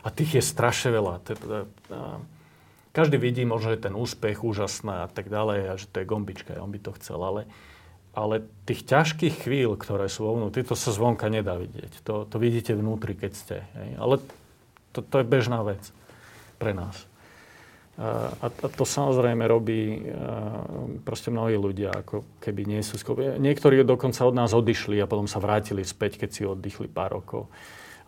[0.00, 1.20] a tých je strašne veľa.
[2.90, 6.58] Každý vidí možno, že ten úspech úžasná a tak ďalej a že to je gombička,
[6.58, 7.46] on by to chcel, ale,
[8.16, 12.02] ale tých ťažkých chvíľ, ktoré sú vnútri, to sa zvonka nedá vidieť.
[12.02, 13.56] To, to vidíte vnútri, keď ste.
[13.78, 13.90] Hej.
[13.94, 14.14] Ale
[14.90, 15.80] to, to je bežná vec
[16.58, 17.06] pre nás.
[18.00, 20.02] A, a to samozrejme robí
[21.04, 23.36] proste mnohí ľudia, ako keby nie sú schopní.
[23.38, 27.52] Niektorí dokonca od nás odišli a potom sa vrátili späť, keď si oddychli pár rokov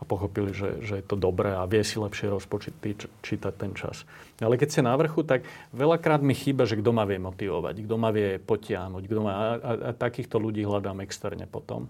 [0.03, 4.03] a pochopili, že, že je to dobré a vie si lepšie rozpočítať ten čas.
[4.43, 7.95] Ale keď ste na vrchu, tak veľakrát mi chýba, že kto ma vie motivovať, kto
[7.95, 11.87] ma vie potiahnuť, kto ma, a, a, a takýchto ľudí hľadám externe potom.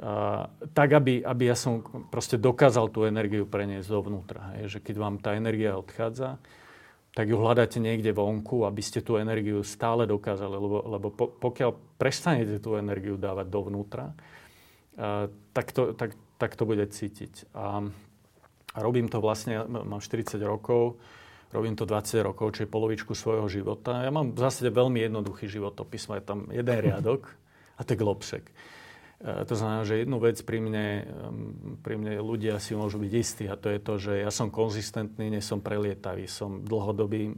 [0.00, 4.56] A, tak, aby, aby ja som proste dokázal tú energiu preniesť dovnútra.
[4.56, 6.40] Hej, že keď vám tá energia odchádza,
[7.12, 12.00] tak ju hľadáte niekde vonku, aby ste tú energiu stále dokázali, lebo, lebo po, pokiaľ
[12.00, 14.16] prestanete tú energiu dávať dovnútra,
[14.96, 17.50] a, tak, to, tak, tak to bude cítiť.
[17.52, 17.82] A,
[18.74, 20.96] a robím to vlastne, mám 40 rokov,
[21.50, 24.06] robím to 20 rokov, čiže polovičku svojho života.
[24.06, 27.28] Ja mám v zásade veľmi jednoduchý životopis, je tam jeden riadok
[27.76, 28.44] a to je globsek.
[29.18, 30.86] E, to znamená, že jednu vec pri mne,
[31.82, 35.32] pri mne ľudia si môžu byť istí a to je to, že ja som konzistentný,
[35.32, 37.34] nie som prelietavý, som dlhodobý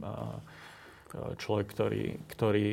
[1.11, 2.67] človek, ktorý, ktorý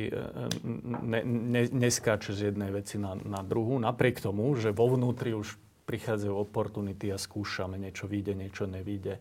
[1.03, 5.59] ne, ne, neskáče z jednej veci na, na druhú, napriek tomu, že vo vnútri už
[5.89, 9.17] prichádzajú oportunity a skúšame, niečo vyjde, niečo nevyjde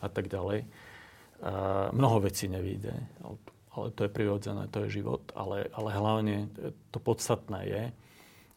[0.00, 0.64] a tak ďalej.
[1.44, 2.96] A mnoho vecí nevyjde,
[3.76, 6.48] ale to je prirodzené, to je život, ale, ale hlavne
[6.88, 7.82] to podstatné je,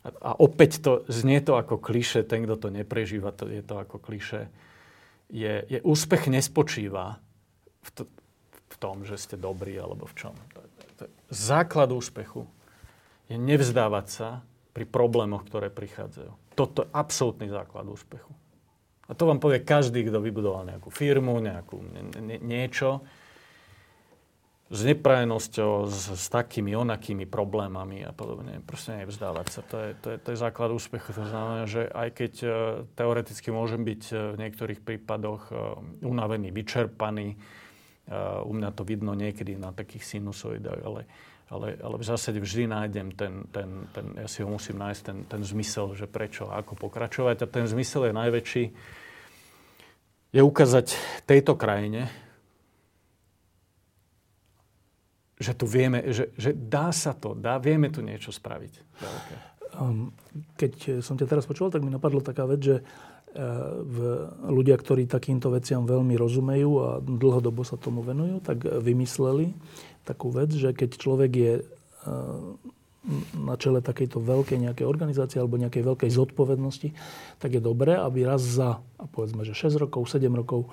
[0.07, 3.99] a, opäť to, znie to ako kliše, ten, kto to neprežíva, to je to ako
[3.99, 4.47] kliše,
[5.27, 7.19] je, je úspech nespočíva
[7.83, 8.03] v, to,
[8.55, 10.35] v tom, že ste dobrí alebo v čom.
[11.29, 12.47] Základ úspechu
[13.27, 14.29] je nevzdávať sa
[14.71, 18.35] pri problémoch, ktoré prichádzajú toto je absolútny základ úspechu.
[19.07, 21.79] A to vám povie každý, kto vybudoval nejakú firmu, nejakú
[22.19, 22.99] nie, niečo
[24.69, 28.61] s neprajenosťou, s, s takými onakými problémami a podobne.
[28.61, 29.61] Proste nevzdávať sa.
[29.65, 31.09] To je, to, je, to je základ úspechu.
[31.09, 32.51] To znamená, že aj keď uh,
[32.93, 39.17] teoreticky môžem byť uh, v niektorých prípadoch uh, unavený, vyčerpaný, uh, u mňa to vidno
[39.17, 41.09] niekedy na takých sinusoidách, ale
[41.49, 45.17] ale, ale v zásade vždy nájdem ten, ten, ten, ja si ho musím nájsť, ten,
[45.25, 47.41] ten zmysel, že prečo a ako pokračovať.
[47.41, 48.63] A ten zmysel je najväčší,
[50.29, 50.93] je ukázať
[51.25, 52.05] tejto krajine,
[55.41, 58.73] že tu vieme, že, že dá sa to, dá, vieme tu niečo spraviť.
[59.79, 60.13] Um,
[60.53, 62.85] keď som ťa teraz počúval, tak mi napadla taká vec, že uh,
[63.81, 63.97] v,
[64.51, 69.55] ľudia, ktorí takýmto veciam veľmi rozumejú a dlhodobo sa tomu venujú, tak vymysleli,
[70.07, 71.63] takú vec, že keď človek je e,
[73.39, 76.89] na čele takejto veľkej nejakej organizácie alebo nejakej veľkej zodpovednosti,
[77.39, 78.83] tak je dobré, aby raz za,
[79.15, 80.67] povedzme, že 6 rokov, 7 rokov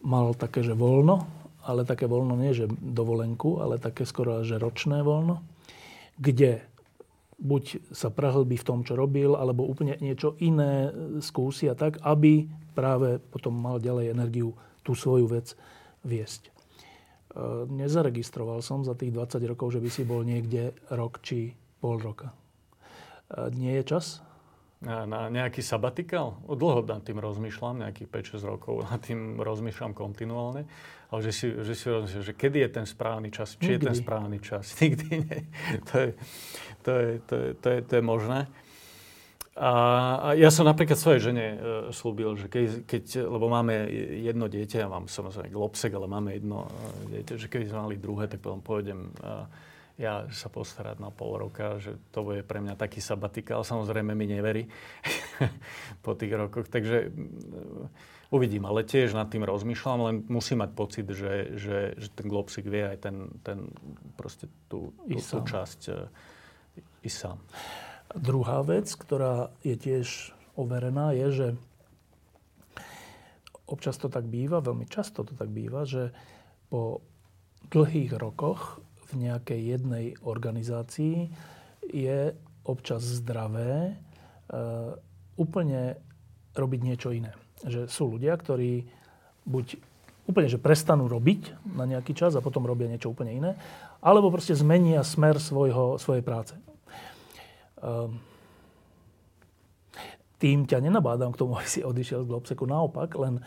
[0.00, 1.26] mal také, že voľno,
[1.66, 5.42] ale také voľno nie, že dovolenku, ale také skoro, že ročné voľno,
[6.22, 6.62] kde
[7.36, 10.88] buď sa prehlbí v tom, čo robil, alebo úplne niečo iné
[11.20, 15.52] skúsi a tak, aby práve potom mal ďalej energiu tú svoju vec
[16.06, 16.55] viesť.
[17.68, 22.32] Nezaregistroval som za tých 20 rokov, že by si bol niekde rok či pol roka.
[23.52, 24.24] Nie je čas?
[24.80, 26.36] Na, na nejaký sabatikál?
[26.44, 28.08] Dlho nad tým rozmýšľam, nejakých
[28.38, 30.68] 5-6 rokov nad tým rozmýšľam kontinuálne.
[31.08, 33.84] Ale že si, že si rozmýšľam, že kedy je ten správny čas, či Nikdy.
[33.84, 34.64] je ten správny čas.
[34.80, 35.40] Nikdy nie.
[35.92, 36.10] To je,
[36.84, 38.48] to je, to je, to je, to je možné.
[39.56, 43.88] A, ja som napríklad svojej žene e, slúbil, že keď, keď, lebo máme
[44.20, 46.68] jedno dieťa, ja mám samozrejme globsek, ale máme jedno
[47.08, 49.32] e, dieťa, že keď sme mali druhé, tak potom pôjdem e,
[49.96, 53.64] ja sa postarať na pol roka, že to bude pre mňa taký sabatikál.
[53.64, 54.68] Samozrejme mi neverí
[56.04, 57.08] po tých rokoch, takže
[58.28, 58.68] uvidím.
[58.68, 62.92] Ale tiež nad tým rozmýšľam, len musím mať pocit, že, že, že ten globsik vie
[62.92, 63.72] aj ten, ten
[64.20, 65.80] proste tú, tú, tú časť
[67.00, 67.40] i sám.
[68.16, 71.48] Druhá vec, ktorá je tiež overená, je, že
[73.68, 76.16] občas to tak býva, veľmi často to tak býva, že
[76.72, 77.04] po
[77.68, 78.80] dlhých rokoch
[79.12, 81.28] v nejakej jednej organizácii
[81.92, 82.32] je
[82.64, 83.94] občas zdravé e,
[85.38, 86.00] úplne
[86.56, 87.36] robiť niečo iné.
[87.62, 88.88] Že sú ľudia, ktorí
[89.44, 89.76] buď
[90.26, 93.52] úplne, že prestanú robiť na nejaký čas a potom robia niečo úplne iné,
[94.02, 96.54] alebo proste zmenia smer svojho, svojej práce.
[97.82, 98.20] Um,
[100.36, 102.64] tým ťa nenabádam k tomu, aby si odišiel z Globseku.
[102.68, 103.40] Naopak, len,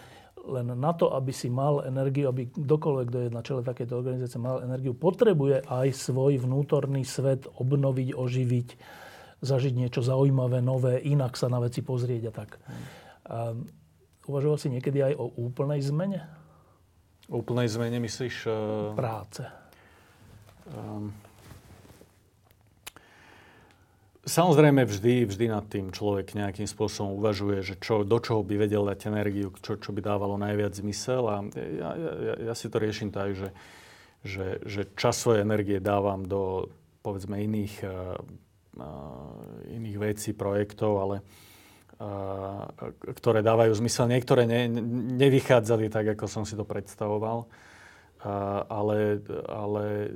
[0.46, 4.42] len na to, aby si mal energiu, aby kdokoľvek, kto je na čele takéto organizácie,
[4.42, 8.70] mal energiu, potrebuje aj svoj vnútorný svet obnoviť, oživiť,
[9.40, 12.50] zažiť niečo zaujímavé, nové, inak sa na veci pozrieť a tak.
[13.30, 13.66] Um,
[14.26, 16.26] uvažoval si niekedy aj o úplnej zmene?
[17.30, 18.36] Úplnej zmene myslíš?
[18.50, 18.54] Uh...
[18.98, 19.46] Práce.
[20.74, 21.29] Um...
[24.30, 28.86] Samozrejme vždy, vždy nad tým človek nejakým spôsobom uvažuje, že čo, do čoho by vedel
[28.86, 31.24] dať energiu, čo, čo by dávalo najviac zmysel.
[31.26, 33.50] A ja, ja, ja si to riešim tak, že,
[34.22, 36.70] že, že čas svojej energie dávam do
[37.02, 38.22] povedzme iných, uh,
[39.66, 41.16] iných vecí, projektov, ale
[41.98, 42.70] uh,
[43.18, 44.14] ktoré dávajú zmysel.
[44.14, 44.70] Niektoré ne,
[45.18, 47.50] nevychádzali tak, ako som si to predstavoval
[48.68, 50.08] ale, ale e,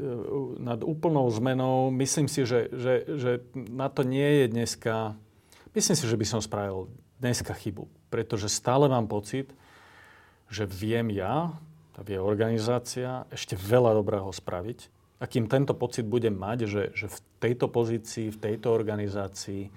[0.60, 3.32] nad úplnou zmenou myslím si, že, že, že
[3.72, 5.16] na to nie je dneska...
[5.72, 6.92] Myslím si, že by som spravil
[7.24, 9.56] dneska chybu, pretože stále mám pocit,
[10.52, 11.56] že viem ja,
[12.04, 14.80] vie organizácia, ešte veľa dobrého spraviť.
[15.22, 19.72] A kým tento pocit budem mať, že, že v tejto pozícii, v tejto organizácii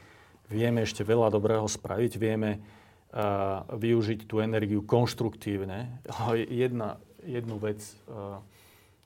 [0.51, 6.03] vieme ešte veľa dobrého spraviť, vieme uh, využiť tú energiu konštruktívne.
[6.51, 8.39] Jedna, jednu vec, uh,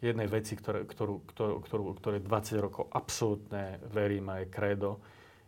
[0.01, 5.01] jednej veci, ktoré, ktorú, ktorú, ktorú, ktoré 20 rokov absolútne verím kredo,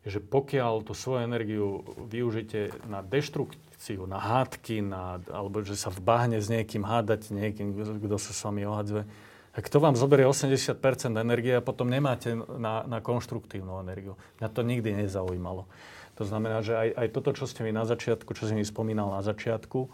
[0.02, 5.94] je, že pokiaľ tú svoju energiu využite na deštrukciu, na hádky, na, alebo že sa
[5.94, 9.06] v bahne s niekým hádať, niekým, kto sa s vami ohadzuje,
[9.52, 10.80] tak to vám zoberie 80%
[11.20, 14.16] energie a potom nemáte na, na konštruktívnu energiu.
[14.40, 15.68] Mňa to nikdy nezaujímalo.
[16.16, 19.12] To znamená, že aj, aj toto, čo ste mi na začiatku, čo si mi spomínal
[19.12, 19.92] na začiatku,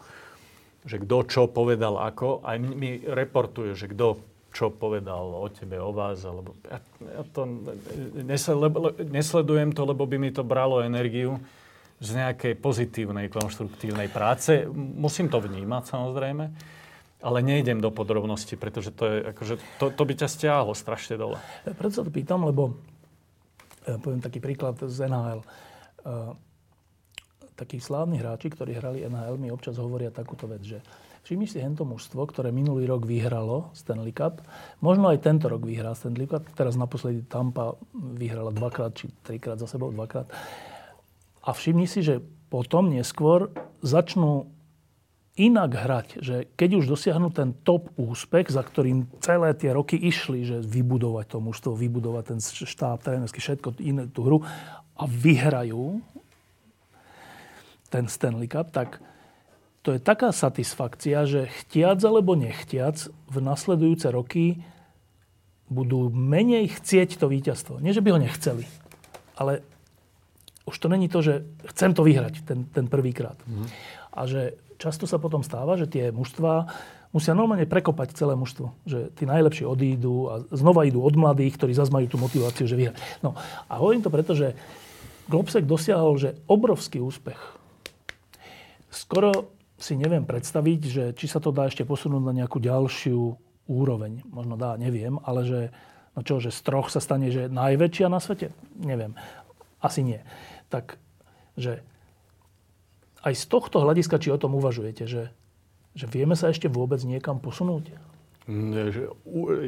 [0.86, 5.92] že kto čo povedal ako, aj mi reportuje, že kto čo povedal o tebe, o
[5.92, 7.46] vás, alebo ja, ja to
[9.06, 11.38] nesledujem to, lebo by mi to bralo energiu
[11.98, 14.66] z nejakej pozitívnej, konštruktívnej práce.
[14.74, 16.44] Musím to vnímať samozrejme,
[17.20, 21.38] ale nejdem do podrobností, pretože to, je, akože, to, to by ťa stiahlo strašne dole.
[21.66, 22.78] Preto sa to pýtam, lebo
[23.84, 25.42] ja poviem taký príklad z NHL.
[27.58, 30.78] Takí slávni hráči, ktorí hrali NHL, mi občas hovoria takúto vec, že
[31.26, 34.46] všimni si hento mužstvo, ktoré minulý rok vyhralo Stanley Cup,
[34.78, 39.66] možno aj tento rok vyhrá Stanley Cup, teraz naposledy Tampa vyhrala dvakrát, či trikrát za
[39.66, 40.30] sebou, dvakrát.
[41.42, 43.50] A všimni si, že potom neskôr
[43.82, 44.46] začnú
[45.38, 50.46] inak hrať, že keď už dosiahnu ten top úspech, za ktorým celé tie roky išli,
[50.46, 54.38] že vybudovať to mužstvo, vybudovať ten štáb, trénerský, všetko iné tú hru
[54.98, 56.02] a vyhrajú
[57.88, 59.00] ten Stanley Cup, tak
[59.82, 64.60] to je taká satisfakcia, že chtiac alebo nechtiac v nasledujúce roky
[65.72, 67.80] budú menej chcieť to víťazstvo.
[67.80, 68.64] Nie, že by ho nechceli,
[69.36, 69.64] ale
[70.68, 73.40] už to není to, že chcem to vyhrať ten, ten prvýkrát.
[73.48, 73.68] Mm.
[74.12, 76.68] A že často sa potom stáva, že tie mužstva
[77.12, 78.76] musia normálne prekopať celé mužstvo.
[78.84, 82.76] Že tí najlepší odídu a znova idú od mladých, ktorí zase majú tú motiváciu, že
[82.76, 83.00] vyhrať.
[83.24, 83.32] No
[83.68, 84.52] a hovorím to preto, že
[85.28, 87.57] Globsek dosiahol že obrovský úspech
[88.90, 93.20] skoro si neviem predstaviť, že či sa to dá ešte posunúť na nejakú ďalšiu
[93.70, 94.26] úroveň.
[94.26, 95.60] Možno dá, neviem, ale že,
[96.18, 98.50] no čo, že z troch sa stane, že najväčšia na svete?
[98.74, 99.14] Neviem.
[99.78, 100.18] Asi nie.
[100.66, 100.98] Tak,
[101.54, 101.86] že
[103.22, 105.30] aj z tohto hľadiska, či o tom uvažujete, že,
[105.94, 107.94] že vieme sa ešte vôbec niekam posunúť?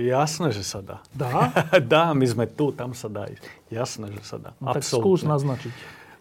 [0.01, 0.99] Jasné, že sa dá.
[1.13, 1.53] Dá?
[1.93, 3.29] dá, my sme tu, tam sa dá.
[3.69, 4.51] Jasné, že sa dá.
[4.57, 5.75] No, tak skús naznačiť.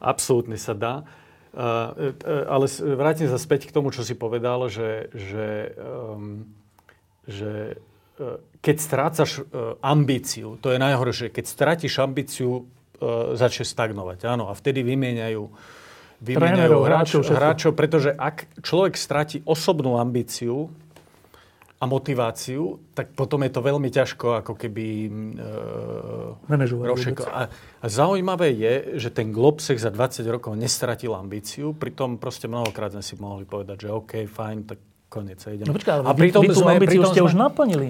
[0.04, 1.08] Absolútne sa dá.
[1.50, 2.14] Uh,
[2.46, 6.46] ale vrátim sa späť k tomu, čo si povedal, že, že, um,
[7.26, 7.82] že
[8.22, 9.32] uh, keď strácaš
[9.82, 12.70] ambíciu, to je najhoršie, keď strátiš ambíciu,
[13.02, 14.30] uh, začne stagnovať.
[14.30, 15.44] Áno, a vtedy vymieňajú,
[16.22, 20.70] vymieňajú hráčov, hráčov, pretože ak človek stráti osobnú ambíciu,
[21.80, 25.10] a motiváciu, tak potom je to veľmi ťažko ako keby e,
[27.32, 27.48] A,
[27.80, 33.04] a zaujímavé je, že ten Globsek za 20 rokov nestratil ambíciu, pritom proste mnohokrát sme
[33.04, 35.72] si mohli povedať, že OK, fajn, tak koniec, ideme.
[35.72, 37.88] No počkaj, ale a pritom vy, vy tú sme, ambíciu ste sme, už naplnili.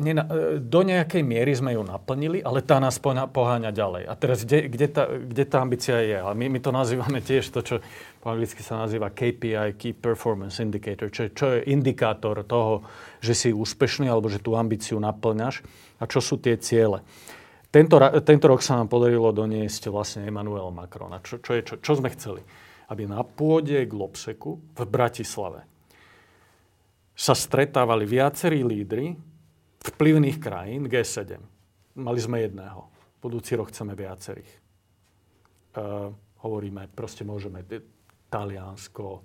[0.00, 4.08] E, do nejakej miery sme ju naplnili, ale tá nás poháňa ďalej.
[4.08, 6.16] A teraz, kde, kde, tá, kde tá ambícia je?
[6.16, 7.76] A my, my to nazývame tiež to, čo
[8.24, 12.80] po anglicky sa nazýva KPI, Key Performance Indicator, čo, čo je indikátor toho,
[13.20, 15.60] že si úspešný alebo že tú ambíciu naplňaš
[16.00, 17.04] a čo sú tie ciele.
[17.70, 21.12] Tento, tento rok sa nám podarilo doniesť vlastne Emmanuel Macron.
[21.12, 22.42] A čo, čo, je, čo, čo sme chceli?
[22.90, 25.62] Aby na pôde Globseku v Bratislave
[27.14, 29.29] sa stretávali viacerí lídry
[29.84, 31.40] vplyvných krajín G7.
[32.00, 32.88] Mali sme jedného.
[33.20, 34.52] Budúci rok chceme viacerých.
[35.76, 36.10] Uh,
[36.42, 37.62] hovoríme, proste môžeme
[38.30, 39.22] Taliansko,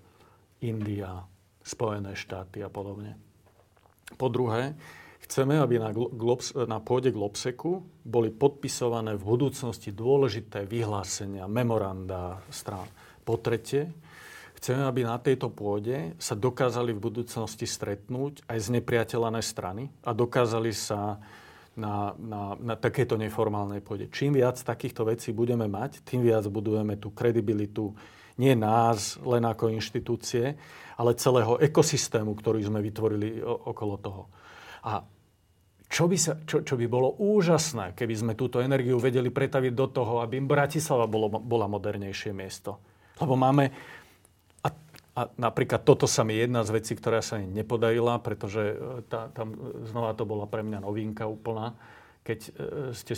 [0.65, 1.23] India,
[1.65, 3.17] Spojené štáty a podobne.
[4.21, 4.77] Po druhé,
[5.25, 12.85] chceme, aby na, Globs, na pôde Globseku boli podpisované v budúcnosti dôležité vyhlásenia, memoranda strán.
[13.25, 13.89] Po tretie,
[14.57, 20.11] chceme, aby na tejto pôde sa dokázali v budúcnosti stretnúť aj z nepriateľané strany a
[20.15, 21.19] dokázali sa
[21.75, 24.07] na, na, na takéto neformálnej pôde.
[24.07, 27.91] Čím viac takýchto vecí budeme mať, tým viac budujeme tú kredibilitu
[28.35, 30.59] nie nás len ako inštitúcie,
[30.99, 34.23] ale celého ekosystému, ktorý sme vytvorili okolo toho.
[34.83, 35.03] A
[35.85, 39.87] čo by, sa, čo, čo by bolo úžasné, keby sme túto energiu vedeli pretaviť do
[39.87, 42.79] toho, aby Bratislava bolo, bola modernejšie miesto.
[43.19, 43.94] Lebo máme...
[45.15, 48.75] A, napríklad toto sa mi jedna z vecí, ktorá sa mi nepodarila, pretože e,
[49.07, 49.55] tá, tam
[49.87, 51.73] znova to bola pre mňa novinka úplná
[52.25, 53.13] keď, e, ste,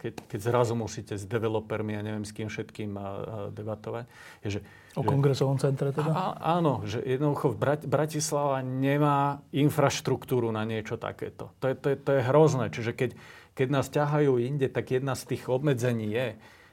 [0.00, 3.06] keď, keď zrazu musíte s developermi a neviem s kým všetkým a, a
[3.52, 4.08] debatovať.
[4.40, 4.60] Je, že,
[4.96, 6.08] o že, kongresovom centre teda?
[6.16, 11.52] A, áno, že jednoducho Brat, Bratislava nemá infraštruktúru na niečo takéto.
[11.60, 12.72] To je, to je, to je hrozné.
[12.72, 13.10] Čiže keď,
[13.52, 16.28] keď nás ťahajú inde, tak jedna z tých obmedzení je,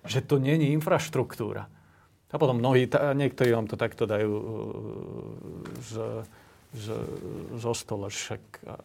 [0.08, 1.68] že to není infraštruktúra.
[2.34, 4.44] A potom mnohí, niektorí vám to takto dajú e,
[5.80, 5.94] z,
[6.74, 6.86] z,
[7.56, 8.10] zo stola.
[8.10, 8.76] Však, a,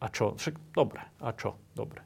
[0.00, 0.34] a čo?
[0.34, 1.04] Však dobre.
[1.20, 1.54] A čo?
[1.76, 2.02] Dobre.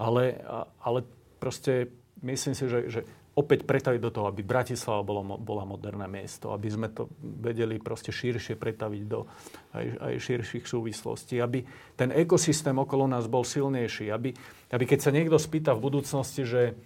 [0.00, 0.40] Ale,
[0.82, 1.04] ale
[1.42, 1.90] proste
[2.22, 3.00] myslím si, že, že
[3.32, 8.12] opäť pretaviť do toho, aby Bratislava bolo, bola moderné miesto, aby sme to vedeli proste
[8.12, 9.24] širšie pretaviť do
[9.72, 11.64] aj, aj širších súvislostí, aby
[11.96, 14.36] ten ekosystém okolo nás bol silnejší, aby,
[14.68, 16.76] aby keď sa niekto spýta v budúcnosti, že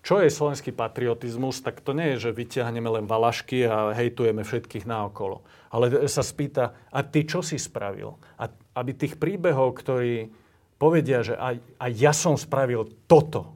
[0.00, 4.88] čo je slovenský patriotizmus, tak to nie je, že vyťahneme len valašky a hejtujeme všetkých
[4.88, 5.44] naokolo.
[5.68, 8.16] Ale sa spýta, a ty čo si spravil?
[8.40, 8.48] A
[8.80, 10.32] aby tých príbehov, ktorí
[10.80, 13.52] povedia, že aj, aj ja som spravil toto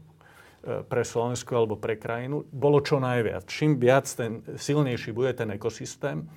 [0.60, 3.48] e, pre Slovensku alebo pre krajinu, bolo čo najviac.
[3.48, 6.28] Čím viac ten silnejší bude ten ekosystém,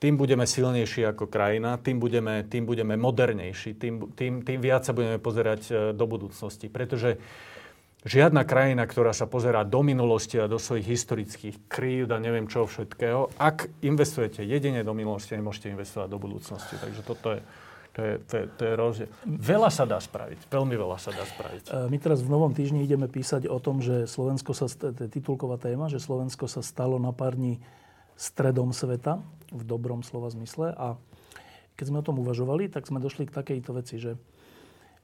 [0.00, 4.92] tým budeme silnejší ako krajina, tým budeme, tým budeme modernejší, tým, tým, tým viac sa
[4.92, 6.68] budeme pozerať e, do budúcnosti.
[6.68, 7.16] Pretože
[8.04, 12.64] žiadna krajina, ktorá sa pozerá do minulosti a do svojich historických krívd a neviem čo
[12.64, 16.74] všetkého, ak investujete jedine do minulosti, nemôžete investovať do budúcnosti.
[16.80, 17.40] Takže toto je,
[17.92, 19.08] to je, to, je, to je rozdiel.
[19.26, 20.48] Veľa sa dá spraviť.
[20.48, 21.62] Veľmi veľa sa dá spraviť.
[21.68, 25.10] E, my teraz v novom týždni ideme písať o tom, že Slovensko sa, to je
[25.10, 27.60] titulková téma, že Slovensko sa stalo na pár dní
[28.16, 29.20] stredom sveta,
[29.50, 30.72] v dobrom slova zmysle.
[30.78, 30.94] A
[31.74, 34.14] keď sme o tom uvažovali, tak sme došli k takejto veci, že,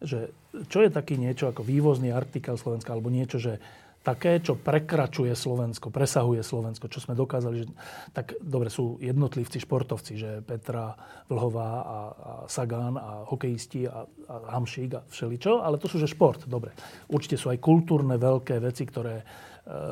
[0.00, 0.32] že
[0.68, 3.60] čo je taký niečo ako vývozný artikel Slovenska, alebo niečo, že
[4.06, 7.66] také, čo prekračuje Slovensko, presahuje Slovensko, čo sme dokázali, že,
[8.14, 10.94] tak dobre, sú jednotlivci, športovci, že Petra
[11.26, 11.98] Vlhová a, a
[12.46, 16.70] Sagan a hokejisti a, a Hamšík a všeličo, ale to sú že šport, dobre.
[17.10, 19.24] Určite sú aj kultúrne veľké veci, ktoré e,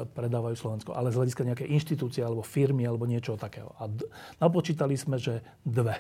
[0.07, 3.75] predávajú Slovensko, ale z hľadiska nejaké inštitúcie alebo firmy alebo niečo takého.
[3.83, 4.07] A d-
[4.39, 5.99] napočítali sme, že dve.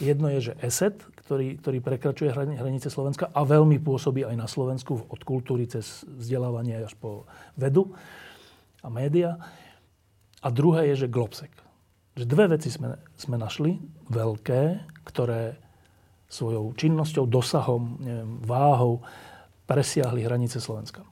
[0.00, 5.08] Jedno je, že ESET, ktorý, ktorý prekračuje hranice Slovenska a veľmi pôsobí aj na Slovensku
[5.08, 7.24] od kultúry cez vzdelávanie až po
[7.56, 7.96] vedu
[8.84, 9.40] a média.
[10.44, 11.52] A druhé je, že Globsek.
[12.14, 13.80] Že dve veci sme, sme našli,
[14.12, 14.62] veľké,
[15.08, 15.56] ktoré
[16.28, 19.00] svojou činnosťou, dosahom, neviem, váhou
[19.64, 21.00] presiahli hranice Slovenska.
[21.00, 21.08] E,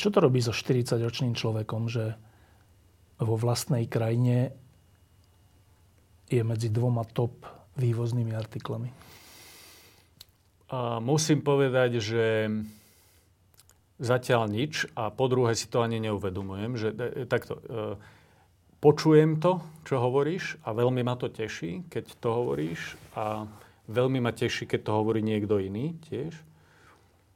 [0.00, 2.16] čo to robí so 40-ročným človekom, že
[3.20, 4.56] vo vlastnej krajine
[6.30, 7.42] je medzi dvoma top
[7.74, 8.88] vývoznými artiklami?
[10.70, 12.46] A musím povedať, že
[13.98, 17.98] zatiaľ nič a po druhé si to ani neuvedomujem, že e, takto, e,
[18.78, 23.44] počujem to, čo hovoríš a veľmi ma to teší, keď to hovoríš a
[23.90, 26.32] veľmi ma teší, keď to hovorí niekto iný tiež.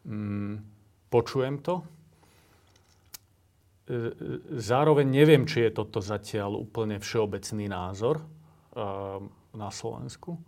[0.06, 0.62] Mm,
[1.10, 1.82] počujem to.
[3.84, 4.14] E,
[4.56, 8.24] zároveň neviem, či je toto zatiaľ úplne všeobecný názor
[9.54, 10.38] na Slovensku.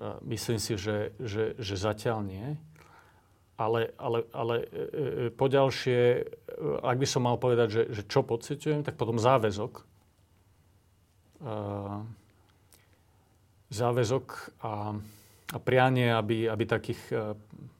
[0.00, 2.48] Ehm, myslím si, že, že, že zatiaľ nie.
[3.54, 4.82] Ale, ale, ale e, e,
[5.30, 6.22] poďalšie, e,
[6.82, 9.72] ak by som mal povedať, že, že čo pociťujem, tak potom záväzok.
[11.46, 12.10] Ehm,
[13.70, 14.26] záväzok
[14.62, 14.98] a,
[15.54, 17.10] a prianie, aby, aby takých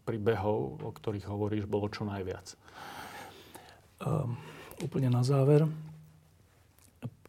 [0.03, 2.59] príbehov, o ktorých hovoríš, bolo čo najviac.
[4.03, 4.35] Um,
[4.83, 5.71] úplne na záver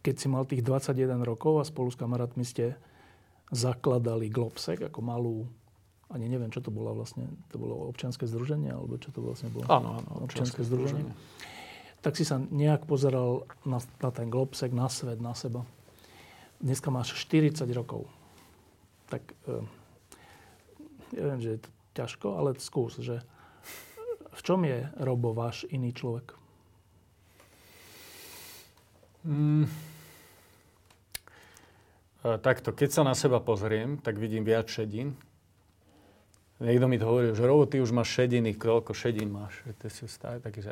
[0.06, 2.78] keď si mal tých 21 rokov a spolu s kamarátmi ste
[3.50, 5.50] zakladali Globsek ako malú,
[6.06, 9.66] ani neviem, čo to bolo vlastne, to bolo občianske združenie, alebo čo to vlastne bolo?
[9.66, 11.10] Áno, áno, občianske združenie.
[12.06, 15.66] Tak si sa nejak pozeral na, na ten Globsek, na svet, na seba.
[16.62, 18.06] dneska máš 40 rokov.
[19.10, 19.26] Tak
[21.18, 23.26] ja viem, že je to ťažko, ale skús, že
[24.30, 26.38] v čom je Robo váš iný človek?
[29.26, 29.66] Mm.
[32.26, 35.14] Takto, keď sa na seba pozriem, tak vidím viac šedín.
[36.56, 39.60] Niekto mi to hovorí, že Robo, ty už máš šediny, koľko šedín máš?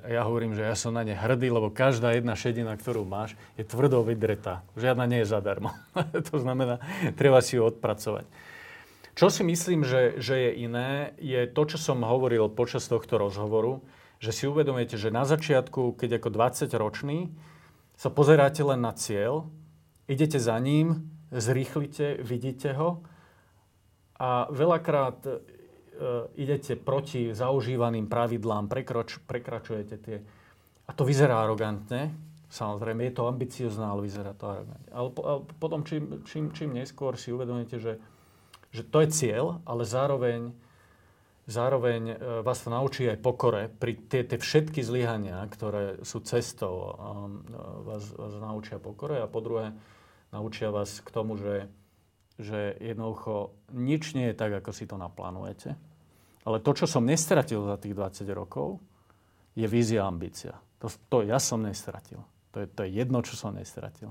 [0.00, 3.36] A ja hovorím, že ja som na ne hrdý, lebo každá jedna šedina, ktorú máš,
[3.60, 4.64] je tvrdo vydretá.
[4.80, 5.76] Žiadna nie je zadarmo.
[6.32, 6.80] to znamená,
[7.20, 8.24] treba si ju odpracovať.
[9.14, 13.84] Čo si myslím, že, že je iné, je to, čo som hovoril počas tohto rozhovoru,
[14.24, 17.28] že si uvedomujete, že na začiatku, keď ako 20-ročný,
[17.94, 19.46] sa pozeráte len na cieľ,
[20.08, 23.02] idete za ním, zrýchlite, vidíte ho
[24.18, 25.18] a veľakrát
[25.94, 30.16] E, idete proti zaužívaným pravidlám, prekroč, prekračujete tie...
[30.84, 32.10] A to vyzerá arogantne,
[32.50, 34.90] samozrejme, je to ambiciozná, ale vyzerá to arogantne.
[34.90, 38.02] Ale, ale potom, čím, čím, čím neskôr si uvedomíte, že,
[38.74, 40.50] že to je cieľ, ale zároveň,
[41.46, 43.70] zároveň e, vás to naučí aj pokore.
[43.70, 46.90] Pri tie, tie všetky zlyhania, ktoré sú cestou,
[47.86, 49.22] vás, vás naučia pokore.
[49.22, 49.70] A po druhé,
[50.34, 51.70] naučia vás k tomu, že
[52.38, 55.78] že jednoducho nič nie je tak, ako si to naplánujete.
[56.44, 58.82] Ale to, čo som nestratil za tých 20 rokov,
[59.54, 60.58] je vízia a ambícia.
[60.82, 62.20] To, to ja som nestratil.
[62.52, 64.10] To je, to je jedno, čo som nestratil.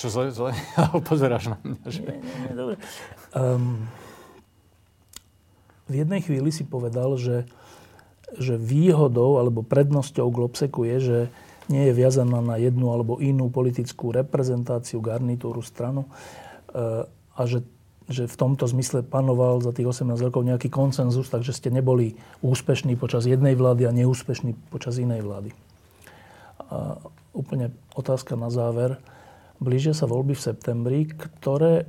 [0.00, 0.50] Čo zle, zle?
[1.08, 2.02] Pozeráš na mňa, že...
[2.02, 2.78] Nie, nie, nie.
[3.36, 3.84] Um,
[5.88, 7.44] v jednej chvíli si povedal, že,
[8.36, 11.18] že výhodou alebo prednosťou Globseku je, že
[11.68, 17.62] nie je viazaná na jednu alebo inú politickú reprezentáciu, garnitúru, stranu e, a že,
[18.08, 22.96] že v tomto zmysle panoval za tých 18 rokov nejaký koncenzus, takže ste neboli úspešní
[22.96, 25.52] počas jednej vlády a neúspešní počas inej vlády.
[26.68, 26.98] A
[27.36, 28.98] úplne otázka na záver.
[29.60, 31.86] Blížia sa voľby v septembri, ktoré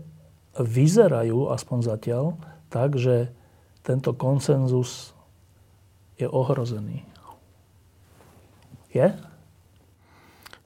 [0.59, 2.25] vyzerajú, aspoň zatiaľ,
[2.67, 3.31] tak, že
[3.81, 5.15] tento konsenzus
[6.19, 7.07] je ohrozený.
[8.91, 9.28] Je?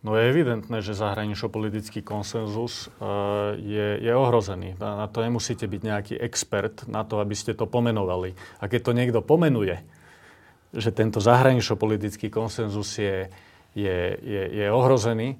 [0.03, 3.07] No je evidentné, že zahranično-politický konsenzus e,
[3.55, 4.75] je, je ohrozený.
[4.75, 8.35] Na to nemusíte byť nejaký expert na to, aby ste to pomenovali.
[8.59, 9.80] A keď to niekto pomenuje,
[10.75, 13.31] že tento zahranično-politický konsenzus je,
[13.80, 15.39] je, je, je ohrozený,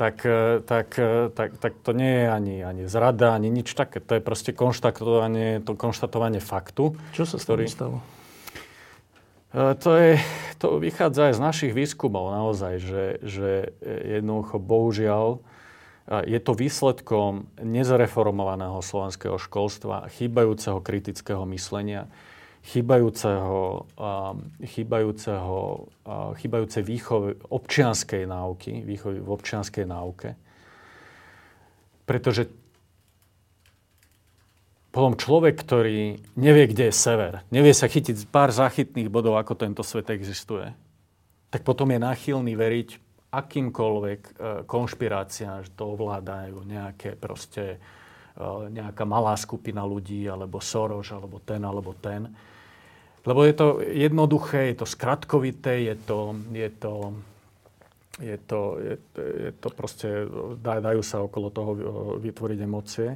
[0.00, 4.00] tak, e, tak, e, tak, tak to nie je ani, ani zrada, ani nič také.
[4.00, 6.96] To je proste konštatovanie, to konštatovanie faktu.
[7.12, 8.00] Čo sa s tým stalo?
[9.50, 10.12] E, to, je,
[10.62, 13.50] to vychádza aj z našich výskumov naozaj, že, že
[13.82, 15.42] jednoducho bohužiaľ
[16.10, 22.10] je to výsledkom nezareformovaného slovenského školstva, chýbajúceho kritického myslenia,
[22.66, 23.86] chýbajúceho,
[24.58, 25.86] chýbajúceho,
[26.34, 30.34] chýbajúcej výchovy občianskej náuky, výchovy v občianskej náuke.
[32.10, 32.50] Pretože
[34.90, 39.54] potom človek, ktorý nevie, kde je sever, nevie sa chytiť z pár záchytných bodov, ako
[39.54, 40.66] tento svet existuje,
[41.50, 42.88] tak potom je náchylný veriť
[43.30, 44.32] akýmkoľvek e,
[44.66, 47.78] konšpiráciám, že to ovládajú nejaké proste,
[48.34, 52.26] e, nejaká malá skupina ľudí, alebo Soros, alebo ten, alebo ten.
[53.22, 56.94] Lebo je to jednoduché, je to skratkovité, je to, je to,
[58.18, 60.08] je to, je, je to proste,
[60.58, 61.70] dajú sa okolo toho
[62.18, 63.14] vytvoriť emócie.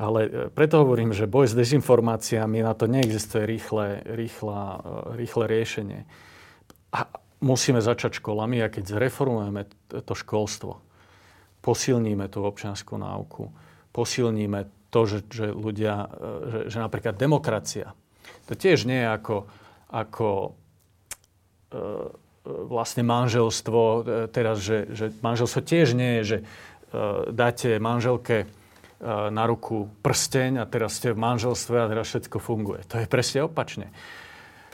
[0.00, 4.56] Ale e, preto hovorím, že boj s dezinformáciami, na to neexistuje rýchle, rýchle,
[5.12, 6.00] rýchle riešenie.
[6.96, 7.04] A
[7.44, 10.80] musíme začať školami a keď zreformujeme to školstvo,
[11.60, 13.52] posilníme tú občianskú náuku,
[13.92, 17.92] posilníme to, že, že ľudia, e, že, že napríklad demokracia,
[18.48, 19.36] to tiež nie je ako,
[19.92, 20.50] ako e,
[22.48, 26.38] vlastne manželstvo, teraz, že, že manželstvo tiež nie je, že
[27.30, 28.59] dáte manželke E,
[29.08, 32.84] na ruku prsteň a teraz ste v manželstve a teraz všetko funguje.
[32.92, 33.88] To je presne opačne.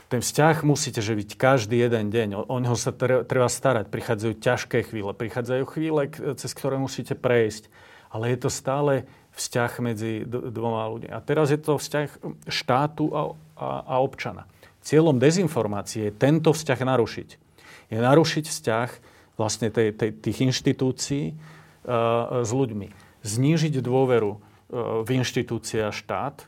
[0.07, 2.29] Ten vzťah musíte živiť každý jeden deň.
[2.35, 3.91] O, o neho sa treba starať.
[3.91, 7.71] Prichádzajú ťažké chvíle, prichádzajú chvíle, cez ktoré musíte prejsť.
[8.07, 9.03] Ale je to stále
[9.35, 11.11] vzťah medzi dvoma ľuďmi.
[11.11, 12.07] A teraz je to vzťah
[12.47, 13.21] štátu a,
[13.59, 14.47] a, a občana.
[14.79, 17.29] Cieľom dezinformácie je tento vzťah narušiť.
[17.91, 18.89] Je narušiť vzťah
[19.35, 24.39] vlastne tej, tej, tých inštitúcií uh, s ľuďmi znížiť dôveru e,
[25.03, 26.47] v inštitúcie a štát,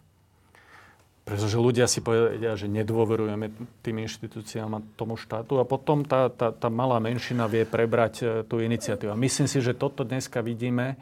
[1.27, 3.53] pretože ľudia si povedia, že nedôverujeme
[3.85, 8.25] tým inštitúciám a tomu štátu a potom tá, tá, tá malá menšina vie prebrať e,
[8.47, 9.11] tú iniciatívu.
[9.11, 10.97] A myslím si, že toto dneska vidíme e,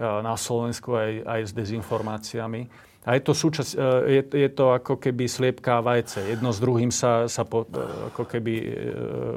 [0.00, 2.90] na Slovensku aj, aj s dezinformáciami.
[3.02, 3.74] A je to, súčasť,
[4.06, 6.22] je, je to ako keby sliepka a vajce.
[6.22, 7.66] Jedno s druhým sa, sa po,
[8.14, 8.54] ako keby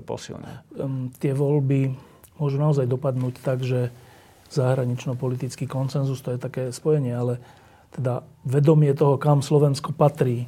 [0.05, 0.77] posilňuje.
[1.17, 1.89] Tie voľby
[2.37, 3.89] môžu naozaj dopadnúť tak, že
[4.49, 7.41] zahranično-politický koncenzus, to je také spojenie, ale
[7.95, 10.47] teda vedomie toho, kam Slovensko patrí, e,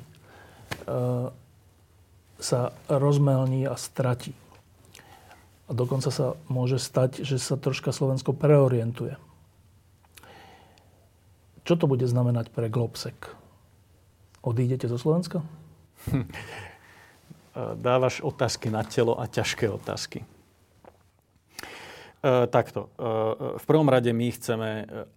[2.37, 4.35] sa rozmelní a stratí.
[5.67, 9.19] A dokonca sa môže stať, že sa troška Slovensko preorientuje.
[11.67, 13.35] Čo to bude znamenať pre Globsek?
[14.39, 15.43] Odídete zo Slovenska?
[17.83, 20.23] Dávaš otázky na telo a ťažké otázky.
[22.27, 22.91] E, takto.
[22.99, 23.07] E,
[23.55, 24.69] v prvom rade my chceme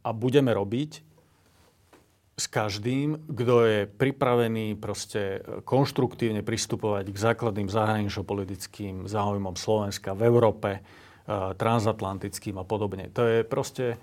[0.06, 1.02] a budeme robiť
[2.38, 10.70] s každým, kto je pripravený proste konštruktívne pristupovať k základným zahranično-politickým záujmom Slovenska v Európe,
[10.78, 10.80] e,
[11.58, 13.10] transatlantickým a podobne.
[13.10, 13.98] To je proste...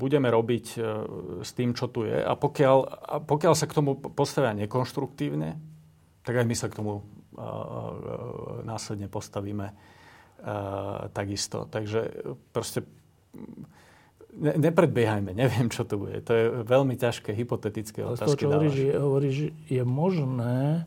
[0.00, 0.66] budeme robiť
[1.44, 2.16] s tým, čo tu je.
[2.16, 5.60] A pokiaľ, a pokiaľ sa k tomu postavia nekonštruktívne,
[6.24, 7.04] tak aj my sa k tomu
[8.64, 9.76] následne postavíme
[11.12, 11.68] takisto.
[11.68, 12.84] Takže proste
[14.34, 16.22] ne, nepredbiehajme, neviem, čo to bude.
[16.24, 18.44] To je veľmi ťažké, hypotetické Ale otázky.
[18.44, 19.36] To, čo hovoríš, je, hovoríš,
[19.68, 20.84] je možné,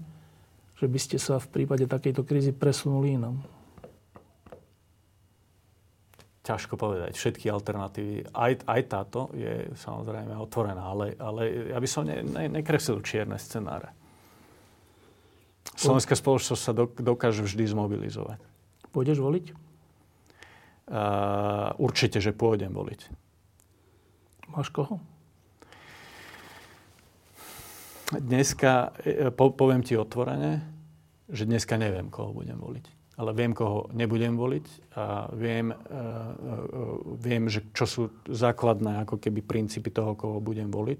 [0.79, 3.39] že by ste sa v prípade takejto krízy presunuli inam.
[6.43, 7.15] Ťažko povedať.
[7.15, 12.51] Všetky alternatívy, aj, aj táto je samozrejme otvorená, ale, ale ja by som ne, ne,
[12.51, 13.95] nekreslil čierne scenáre.
[15.79, 18.52] Slovenská spoločnosť sa dokáže vždy zmobilizovať.
[18.93, 19.45] Pôjdeš voliť?
[20.83, 23.09] Uh, určite, že pôjdem voliť.
[24.53, 25.01] Máš koho?
[28.13, 30.61] Dneska, e, po, poviem ti otvorene,
[31.25, 33.17] že dneska neviem, koho budem voliť.
[33.17, 39.17] Ale viem, koho nebudem voliť a viem, uh, uh, viem že čo sú základné ako
[39.17, 40.99] keby princípy toho, koho budem voliť.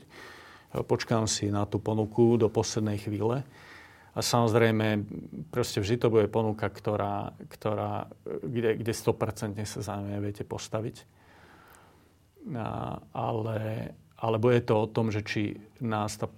[0.74, 3.46] Počkám si na tú ponuku do poslednej chvíle
[4.14, 5.10] a samozrejme,
[5.50, 8.14] proste vždy to bude ponuka, ktorá, ktorá,
[8.46, 11.02] kde, kde 100% sa za ňu neviete postaviť.
[12.54, 13.58] A, ale,
[14.22, 16.30] ale bude to o tom, že či nás to,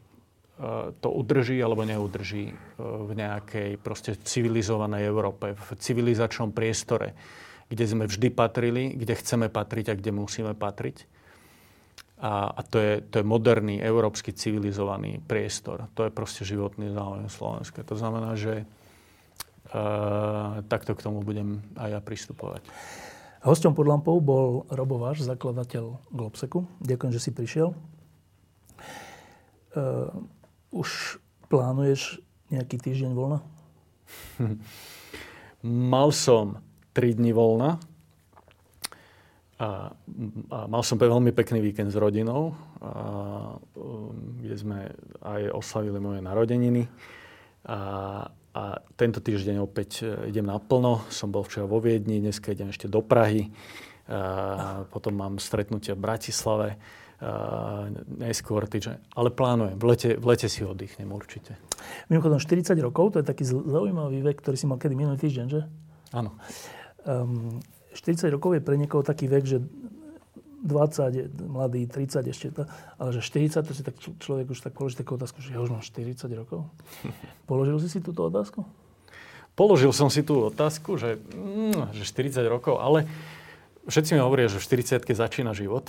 [0.55, 7.11] e, to udrží alebo neudrží e, v nejakej proste civilizovanej Európe, v civilizačnom priestore,
[7.67, 11.14] kde sme vždy patrili, kde chceme patriť a kde musíme patriť.
[12.15, 15.91] A, a to, je, to je moderný, európsky civilizovaný priestor.
[15.99, 17.83] To je proste životný záujem Slovenska.
[17.83, 18.65] To znamená, že e,
[20.71, 22.63] takto k tomu budem aj ja pristupovať.
[23.43, 26.65] Hosťom pod lampou bol Robo Váš, zakladateľ Globseku.
[26.81, 27.75] Ďakujem, že si prišiel.
[27.75, 27.77] E,
[30.71, 31.19] už
[31.51, 33.43] plánuješ nejaký týždeň voľna?
[35.93, 36.63] Mal som
[36.95, 37.77] 3 dní voľna,
[39.55, 39.87] a,
[40.51, 42.51] a mal som veľmi pekný víkend s rodinou,
[42.83, 44.11] a, um,
[44.43, 44.91] kde sme
[45.23, 46.83] aj oslavili moje narodeniny.
[47.71, 47.79] A,
[48.51, 48.63] a
[48.99, 51.07] tento týždeň opäť e, idem naplno.
[51.07, 53.47] Som bol včera vo Viedni, dneska idem ešte do Prahy.
[54.11, 56.69] A, potom mám stretnutia v Bratislave.
[57.23, 59.15] A, neskôr týždeň.
[59.15, 59.79] Ale plánujem.
[59.79, 61.55] V lete, v lete si oddychnem určite.
[62.11, 65.63] Mimochodom 40 rokov, to je taký zaujímavý vek, ktorý si mal kedy minulý týždeň, že?
[66.11, 66.35] Áno.
[67.07, 67.63] Um,
[67.95, 69.57] 40 rokov je pre niekoho taký vek, že
[70.65, 72.65] 20, mladý, 30 ešte, to,
[72.97, 75.69] ale že 40, to si tak človek už tak položí takú otázku, že ja už
[75.69, 76.65] mám 40 rokov.
[77.49, 78.65] Položil si si túto otázku?
[79.55, 83.07] Položil som si tú otázku, že, mm, že 40 rokov, ale
[83.87, 85.87] všetci mi hovoria, že v 40 začína život.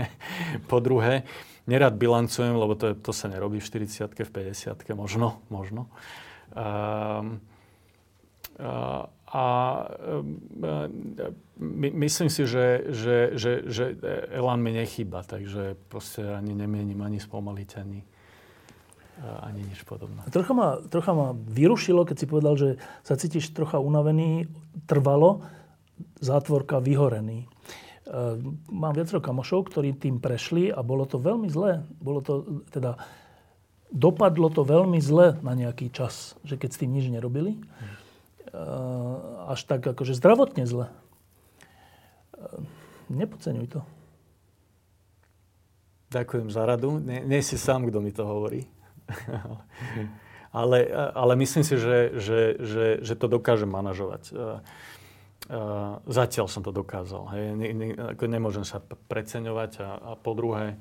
[0.70, 1.26] po druhé,
[1.66, 5.90] nerad bilancujem, lebo to, to sa nerobí v 40 v 50 možno, možno.
[6.54, 7.42] Um,
[8.62, 9.44] uh, a
[11.58, 13.84] my, myslím si, že, že, že, že
[14.30, 18.00] Elan mi nechýba, takže proste ani nemienim ani spomaliť, ani,
[19.42, 20.22] ani nič podobné.
[20.30, 22.68] Trocha ma, trocha ma vyrušilo, keď si povedal, že
[23.02, 24.46] sa cítiš trocha unavený,
[24.86, 25.42] trvalo,
[26.22, 27.42] zátvorka vyhorený.
[27.42, 27.48] E,
[28.70, 31.82] mám viacero kamošov, ktorí tým prešli a bolo to veľmi zlé.
[31.98, 32.98] Bolo to, teda,
[33.90, 37.58] dopadlo to veľmi zle na nejaký čas, že keď s tým nič nerobili.
[37.58, 38.03] Hmm
[39.50, 40.86] až tak akože zdravotne zle.
[42.34, 42.60] Eh,
[43.10, 43.80] nepodceňuj to.
[46.14, 47.02] Ďakujem za radu.
[47.02, 48.70] Nie, nie si sám, kto mi to hovorí.
[50.54, 54.22] ale, ale myslím si, že, že, že, že to dokážem manažovať.
[54.30, 54.36] Eh,
[56.08, 57.28] zatiaľ som to dokázal.
[58.16, 60.80] Nemôžem sa preceňovať a, a po druhé,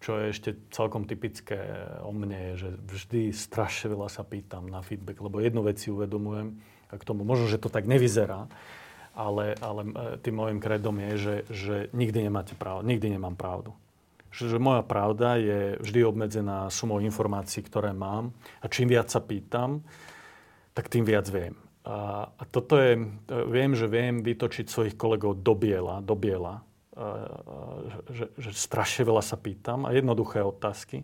[0.00, 1.60] čo je ešte celkom typické
[2.00, 6.56] o mne, že vždy strašne veľa sa pýtam na feedback, lebo jednu vec si uvedomujem
[6.90, 8.48] a k tomu, možno, že to tak nevyzerá,
[9.12, 9.90] ale, ale e,
[10.24, 13.76] tým môjim kredom je, že, že nikdy nemáte pravdu, nikdy nemám pravdu.
[14.32, 18.32] Že, že moja pravda je vždy obmedzená sumou informácií, ktoré mám
[18.64, 19.84] a čím viac sa pýtam,
[20.72, 21.52] tak tým viac viem.
[21.84, 23.04] A, a toto je,
[23.52, 26.64] viem, že viem vytočiť svojich kolegov do biela, do biela,
[28.12, 31.02] že, že strašne veľa sa pýtam a jednoduché otázky.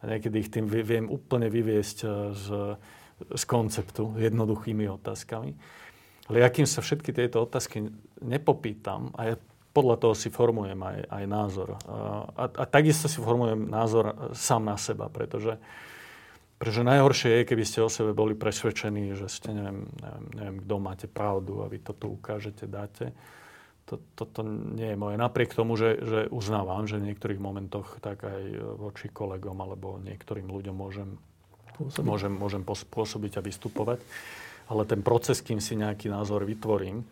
[0.00, 1.98] A niekedy ich tým viem úplne vyviesť
[2.32, 2.46] z,
[3.20, 5.56] z konceptu jednoduchými otázkami.
[6.28, 7.84] Ale akým sa všetky tieto otázky
[8.24, 9.34] nepopýtam, a ja
[9.74, 11.68] podľa toho si formujem aj, aj názor.
[12.38, 15.58] A, a takisto si formujem názor sám na seba, pretože,
[16.56, 20.74] pretože najhoršie je, keby ste o sebe boli presvedčení, že ste, neviem, neviem, neviem kto
[20.78, 23.10] máte pravdu a vy to tu ukážete, dáte.
[23.84, 25.20] To, toto nie je moje.
[25.20, 28.42] Napriek tomu, že, že uznávam, že v niektorých momentoch tak aj
[28.80, 31.20] voči kolegom alebo niektorým ľuďom môžem,
[32.00, 34.00] môžem, môžem pôsobiť a vystupovať
[34.68, 37.04] ale ten proces, kým si nejaký názor vytvorím,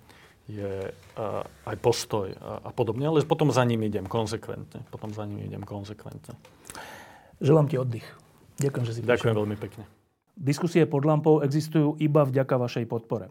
[0.51, 4.83] je uh, aj postoj a, a podobne, ale potom za ním idem konsekventne.
[4.91, 6.35] Potom za ním idem konsekventne.
[7.39, 8.07] Želám ti oddych.
[8.59, 9.85] Ďakujem, že si Ďakujem veľmi pekne.
[10.33, 13.31] Diskusie pod lampou existujú iba vďaka vašej podpore.